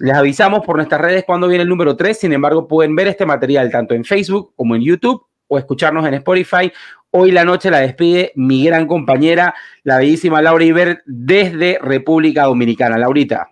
les 0.00 0.16
avisamos 0.16 0.64
por 0.64 0.76
nuestras 0.76 1.00
redes 1.00 1.24
cuando 1.24 1.46
viene 1.46 1.62
el 1.62 1.68
número 1.68 1.96
3, 1.96 2.18
sin 2.18 2.32
embargo 2.32 2.66
pueden 2.66 2.96
ver 2.96 3.06
este 3.08 3.26
material 3.26 3.70
tanto 3.70 3.94
en 3.94 4.04
Facebook 4.04 4.54
como 4.56 4.74
en 4.74 4.82
YouTube 4.82 5.26
o 5.46 5.58
escucharnos 5.58 6.06
en 6.06 6.14
Spotify. 6.14 6.72
Hoy 7.10 7.32
la 7.32 7.44
noche 7.44 7.70
la 7.70 7.80
despide 7.80 8.32
mi 8.34 8.64
gran 8.64 8.86
compañera, 8.86 9.54
la 9.82 9.98
bellísima 9.98 10.40
Laura 10.40 10.64
Iber, 10.64 11.02
desde 11.06 11.78
República 11.82 12.44
Dominicana. 12.44 12.96
Laurita. 12.96 13.50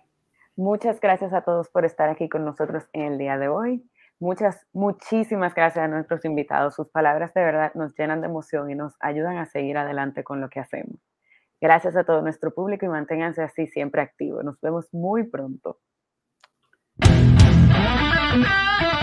Muchas 0.55 0.99
gracias 0.99 1.33
a 1.33 1.41
todos 1.41 1.69
por 1.69 1.85
estar 1.85 2.09
aquí 2.09 2.29
con 2.29 2.45
nosotros 2.45 2.83
en 2.93 3.03
el 3.03 3.17
día 3.17 3.37
de 3.37 3.47
hoy. 3.47 3.83
Muchas, 4.19 4.65
muchísimas 4.73 5.53
gracias 5.53 5.85
a 5.85 5.87
nuestros 5.87 6.25
invitados. 6.25 6.75
Sus 6.75 6.89
palabras 6.89 7.33
de 7.33 7.41
verdad 7.41 7.73
nos 7.75 7.95
llenan 7.95 8.21
de 8.21 8.27
emoción 8.27 8.71
y 8.71 8.75
nos 8.75 8.95
ayudan 8.99 9.37
a 9.37 9.45
seguir 9.45 9.77
adelante 9.77 10.23
con 10.23 10.41
lo 10.41 10.49
que 10.49 10.59
hacemos. 10.59 10.99
Gracias 11.61 11.95
a 11.95 12.05
todo 12.05 12.21
nuestro 12.21 12.53
público 12.53 12.85
y 12.85 12.89
manténganse 12.89 13.43
así 13.43 13.67
siempre 13.67 14.01
activos. 14.01 14.43
Nos 14.43 14.59
vemos 14.61 14.87
muy 14.93 15.23
pronto. 15.29 15.77
Oh, 17.01 18.98